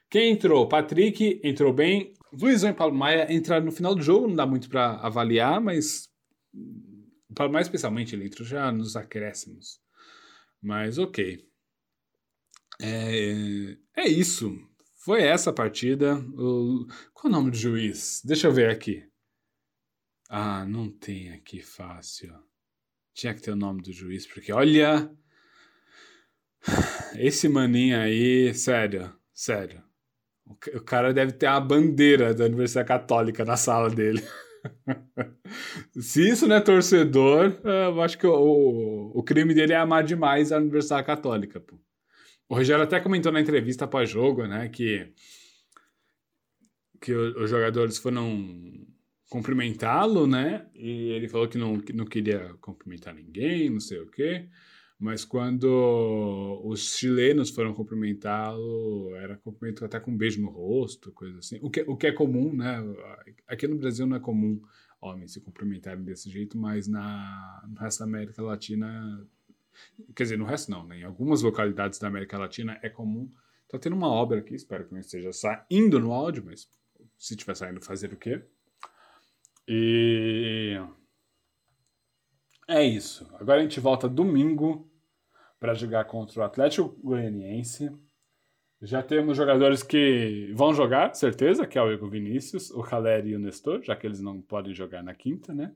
Quem 0.08 0.30
entrou? 0.30 0.68
Patrick 0.68 1.40
entrou 1.42 1.72
bem. 1.72 2.14
Luizão 2.32 2.70
e 2.70 2.74
Paulo 2.74 2.94
Maia 2.94 3.32
entraram 3.32 3.64
no 3.64 3.72
final 3.72 3.94
do 3.94 4.02
jogo, 4.02 4.28
não 4.28 4.36
dá 4.36 4.46
muito 4.46 4.68
para 4.68 4.96
avaliar, 4.98 5.60
mas 5.60 6.08
o 7.28 7.34
Paulo 7.34 7.52
Maia 7.52 7.62
especialmente 7.62 8.14
ele 8.14 8.26
entrou 8.26 8.46
já 8.46 8.70
nos 8.70 8.94
acréscimos. 8.94 9.80
Mas 10.62 10.98
ok. 10.98 11.44
É, 12.80 13.76
é 13.96 14.08
isso. 14.08 14.58
Foi 14.96 15.22
essa 15.22 15.50
a 15.50 15.52
partida. 15.52 16.16
O, 16.36 16.86
qual 17.14 17.26
é 17.32 17.36
o 17.36 17.38
nome 17.38 17.50
do 17.50 17.56
juiz? 17.56 18.20
Deixa 18.24 18.48
eu 18.48 18.52
ver 18.52 18.70
aqui. 18.70 19.04
Ah, 20.28 20.64
não 20.66 20.90
tem 20.90 21.32
aqui 21.32 21.62
fácil. 21.62 22.34
Tinha 23.14 23.32
que 23.32 23.40
ter 23.40 23.52
o 23.52 23.56
nome 23.56 23.82
do 23.82 23.92
juiz, 23.92 24.26
porque 24.26 24.52
olha. 24.52 25.10
Esse 27.16 27.48
maninho 27.48 27.98
aí, 27.98 28.52
sério, 28.52 29.12
sério. 29.32 29.82
O 30.74 30.80
cara 30.80 31.12
deve 31.12 31.32
ter 31.32 31.46
a 31.46 31.58
bandeira 31.60 32.34
da 32.34 32.44
Universidade 32.44 32.86
Católica 32.86 33.44
na 33.44 33.56
sala 33.56 33.90
dele. 33.90 34.22
Se 35.98 36.28
isso 36.28 36.46
não 36.46 36.56
é 36.56 36.60
torcedor, 36.60 37.60
eu 37.64 38.00
acho 38.00 38.18
que 38.18 38.26
o, 38.26 39.12
o 39.14 39.22
crime 39.22 39.54
dele 39.54 39.72
é 39.72 39.76
amar 39.76 40.04
demais 40.04 40.52
a 40.52 40.58
Universidade 40.58 41.06
Católica. 41.06 41.60
Pô. 41.60 41.78
O 42.48 42.54
Rogério 42.54 42.84
até 42.84 43.00
comentou 43.00 43.32
na 43.32 43.40
entrevista 43.40 43.84
após 43.84 44.08
jogo, 44.08 44.46
né, 44.46 44.68
que, 44.68 45.12
que 47.00 47.12
os 47.12 47.50
jogadores 47.50 47.98
foram 47.98 48.86
cumprimentá-lo, 49.28 50.26
né? 50.26 50.68
E 50.74 51.10
ele 51.10 51.28
falou 51.28 51.48
que 51.48 51.58
não, 51.58 51.80
que 51.80 51.92
não 51.92 52.04
queria 52.04 52.54
cumprimentar 52.60 53.14
ninguém, 53.14 53.70
não 53.70 53.80
sei 53.80 53.98
o 54.00 54.10
quê. 54.10 54.48
Mas 54.98 55.24
quando 55.24 56.62
os 56.64 56.96
chilenos 56.96 57.50
foram 57.50 57.74
cumprimentá-lo, 57.74 59.14
era 59.16 59.36
cumprimento 59.36 59.84
até 59.84 60.00
com 60.00 60.10
um 60.10 60.16
beijo 60.16 60.40
no 60.40 60.48
rosto, 60.48 61.12
coisa 61.12 61.38
assim. 61.38 61.58
O 61.60 61.68
que, 61.68 61.82
o 61.82 61.96
que 61.96 62.06
é 62.06 62.12
comum, 62.12 62.54
né? 62.54 62.78
Aqui 63.46 63.66
no 63.68 63.76
Brasil 63.76 64.06
não 64.06 64.16
é 64.16 64.20
comum 64.20 64.60
homens 65.00 65.32
se 65.32 65.40
cumprimentarem 65.40 66.02
desse 66.02 66.30
jeito, 66.30 66.56
mas 66.56 66.88
na, 66.88 67.62
no 67.68 67.78
resto 67.78 67.98
da 68.00 68.04
América 68.06 68.42
Latina. 68.42 69.26
Quer 70.14 70.22
dizer, 70.24 70.38
no 70.38 70.44
resto 70.44 70.70
não, 70.70 70.86
né? 70.86 71.00
Em 71.00 71.04
algumas 71.04 71.42
localidades 71.42 71.98
da 71.98 72.08
América 72.08 72.38
Latina 72.38 72.78
é 72.82 72.88
comum. 72.88 73.30
Tá 73.68 73.78
tendo 73.78 73.96
uma 73.96 74.08
obra 74.08 74.38
aqui, 74.38 74.54
espero 74.54 74.86
que 74.86 74.92
não 74.92 75.00
esteja 75.00 75.32
saindo 75.32 75.98
no 75.98 76.12
áudio, 76.12 76.44
mas 76.44 76.68
se 77.18 77.34
estiver 77.34 77.56
saindo, 77.56 77.80
fazer 77.80 78.12
o 78.12 78.16
quê? 78.16 78.42
E. 79.66 80.80
É 82.68 82.82
isso. 82.82 83.28
Agora 83.34 83.60
a 83.60 83.62
gente 83.62 83.80
volta 83.80 84.08
domingo 84.08 84.90
para 85.58 85.74
jogar 85.74 86.04
contra 86.04 86.40
o 86.40 86.44
Atlético 86.44 86.88
Goianiense. 87.02 87.90
Já 88.82 89.02
temos 89.02 89.36
jogadores 89.36 89.82
que 89.82 90.52
vão 90.54 90.74
jogar, 90.74 91.14
certeza, 91.14 91.66
que 91.66 91.78
é 91.78 91.82
o 91.82 91.90
Igor 91.90 92.10
Vinícius, 92.10 92.70
o 92.70 92.82
Caleri 92.82 93.30
e 93.30 93.36
o 93.36 93.38
Nestor, 93.38 93.82
já 93.82 93.96
que 93.96 94.06
eles 94.06 94.20
não 94.20 94.40
podem 94.42 94.74
jogar 94.74 95.02
na 95.02 95.14
quinta, 95.14 95.54
né? 95.54 95.74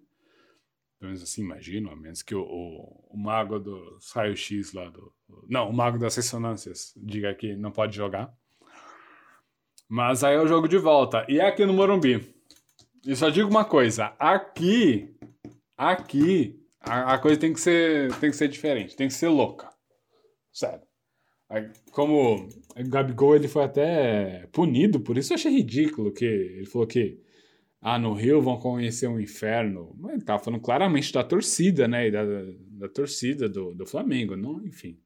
Pelo 1.01 1.13
menos 1.13 1.23
assim, 1.23 1.41
imagino, 1.41 1.91
a 1.91 1.97
menos 1.97 2.23
que 2.23 2.35
o, 2.35 2.43
o, 2.43 3.09
o 3.09 3.17
mago 3.17 3.59
dos 3.59 4.13
raio-x 4.13 4.75
lá 4.75 4.87
do. 4.91 5.11
Não, 5.49 5.71
o 5.71 5.73
mago 5.73 5.99
das 5.99 6.15
ressonâncias 6.15 6.93
diga 6.95 7.35
que 7.35 7.57
não 7.57 7.73
pode 7.73 7.97
jogar. 7.97 8.31
Mas 9.89 10.23
aí 10.23 10.37
é 10.37 10.41
o 10.41 10.47
jogo 10.47 10.69
de 10.69 10.77
volta. 10.77 11.25
E 11.27 11.41
é 11.41 11.47
aqui 11.47 11.65
no 11.65 11.73
Morumbi. 11.73 12.35
E 13.07 13.17
só 13.17 13.31
digo 13.31 13.49
uma 13.49 13.65
coisa: 13.65 14.15
aqui, 14.19 15.11
aqui, 15.75 16.61
a, 16.83 17.15
a, 17.15 17.19
coisa 17.19 17.41
tem 17.41 17.55
que 17.55 17.61
ser 17.61 18.15
tem 18.17 18.31
que 18.31 18.37
ser 18.37 18.49
diferente, 18.49 18.95
tem 18.95 19.09
que 19.09 19.15
ser 19.15 19.29
louca. 19.29 19.73
Sério. 20.53 20.83
Como 21.93 22.47
o 22.77 22.89
Gabigol 22.89 23.35
ele 23.35 23.49
foi 23.49 23.65
até 23.65 24.47
punido, 24.53 25.01
por 25.01 25.17
isso 25.17 25.33
eu 25.33 25.37
achei 25.37 25.51
ridículo 25.51 26.13
que 26.13 26.27
ele 26.27 26.67
falou 26.67 26.87
que 26.87 27.19
ah, 27.81 27.99
no 27.99 28.13
Rio 28.13 28.43
vão 28.43 28.59
conhecer 28.59 29.09
um 29.09 29.19
inferno. 29.19 29.95
Mas 29.99 30.13
ele 30.13 30.23
tava 30.23 30.43
falando 30.43 30.61
claramente 30.61 31.13
da 31.13 31.25
torcida, 31.25 31.89
né? 31.89 32.09
E 32.09 32.11
da, 32.11 32.23
da 32.25 32.89
torcida 32.89 33.49
do, 33.49 33.75
do 33.75 33.87
Flamengo, 33.87 34.37
não, 34.37 34.65
enfim. 34.67 34.99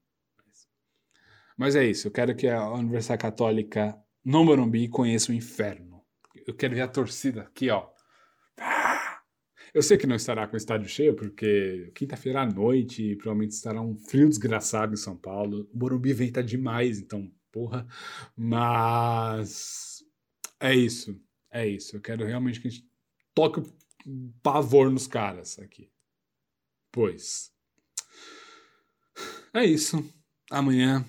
Mas 1.56 1.76
é 1.76 1.84
isso, 1.84 2.08
eu 2.08 2.12
quero 2.12 2.34
que 2.34 2.48
a 2.48 2.68
Universidade 2.72 3.22
Católica 3.22 3.96
no 4.24 4.44
Morumbi 4.44 4.88
conheça 4.88 5.30
o 5.30 5.34
inferno. 5.34 6.02
Eu 6.46 6.54
quero 6.54 6.74
ver 6.74 6.80
a 6.80 6.88
torcida 6.88 7.42
aqui, 7.42 7.70
ó. 7.70 7.88
Eu 9.72 9.82
sei 9.82 9.96
que 9.96 10.06
não 10.06 10.16
estará 10.16 10.46
com 10.46 10.54
o 10.54 10.56
estádio 10.56 10.88
cheio, 10.88 11.14
porque 11.14 11.90
quinta-feira 11.94 12.42
à 12.42 12.46
noite 12.46 13.16
provavelmente 13.16 13.52
estará 13.52 13.80
um 13.80 13.96
frio 13.96 14.28
desgraçado 14.28 14.94
em 14.94 14.96
São 14.96 15.16
Paulo. 15.16 15.68
O 15.72 15.78
Morumbi 15.78 16.12
venta 16.12 16.42
demais, 16.42 16.98
então, 16.98 17.30
porra. 17.52 17.86
Mas 18.36 20.04
é 20.60 20.74
isso. 20.74 21.20
É 21.54 21.64
isso. 21.64 21.96
Eu 21.96 22.00
quero 22.00 22.26
realmente 22.26 22.60
que 22.60 22.66
a 22.66 22.70
gente 22.70 22.84
toque 23.32 23.60
o 23.60 24.32
pavor 24.42 24.90
nos 24.90 25.06
caras 25.06 25.56
aqui. 25.60 25.88
Pois. 26.90 27.52
É 29.54 29.64
isso. 29.64 30.04
Amanhã 30.50 31.08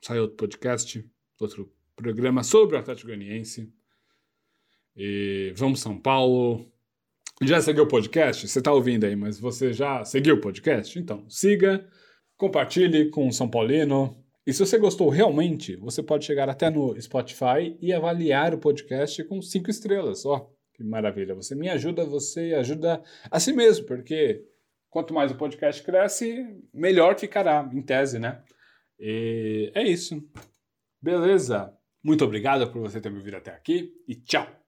sai 0.00 0.20
outro 0.20 0.36
podcast, 0.36 1.04
outro 1.38 1.74
programa 1.96 2.44
sobre 2.44 2.76
o 2.76 2.78
Atlético 2.78 3.08
Goianiense. 3.08 3.74
E 4.96 5.52
vamos 5.56 5.80
São 5.80 5.98
Paulo. 5.98 6.72
Já 7.42 7.60
seguiu 7.60 7.84
o 7.84 7.88
podcast? 7.88 8.46
Você 8.46 8.60
está 8.60 8.72
ouvindo 8.72 9.04
aí, 9.04 9.16
mas 9.16 9.40
você 9.40 9.72
já 9.72 10.04
seguiu 10.04 10.36
o 10.36 10.40
podcast? 10.40 10.96
Então, 10.96 11.28
siga, 11.28 11.90
compartilhe 12.36 13.10
com 13.10 13.26
o 13.26 13.32
São 13.32 13.50
Paulino. 13.50 14.19
E 14.50 14.52
se 14.52 14.66
você 14.66 14.78
gostou 14.78 15.08
realmente, 15.08 15.76
você 15.76 16.02
pode 16.02 16.24
chegar 16.24 16.48
até 16.48 16.68
no 16.68 17.00
Spotify 17.00 17.78
e 17.80 17.92
avaliar 17.92 18.52
o 18.52 18.58
podcast 18.58 19.22
com 19.22 19.40
cinco 19.40 19.70
estrelas. 19.70 20.26
Ó, 20.26 20.50
que 20.74 20.82
maravilha. 20.82 21.36
Você 21.36 21.54
me 21.54 21.68
ajuda, 21.68 22.04
você 22.04 22.52
ajuda 22.54 23.00
a 23.30 23.38
si 23.38 23.52
mesmo, 23.52 23.86
porque 23.86 24.44
quanto 24.88 25.14
mais 25.14 25.30
o 25.30 25.36
podcast 25.36 25.80
cresce, 25.84 26.44
melhor 26.74 27.16
ficará, 27.16 27.70
em 27.72 27.80
tese, 27.80 28.18
né? 28.18 28.42
E 28.98 29.70
é 29.72 29.84
isso. 29.84 30.20
Beleza. 31.00 31.72
Muito 32.02 32.24
obrigado 32.24 32.72
por 32.72 32.82
você 32.82 33.00
ter 33.00 33.08
me 33.08 33.18
ouvido 33.18 33.36
até 33.36 33.52
aqui 33.52 33.92
e 34.08 34.16
tchau! 34.16 34.59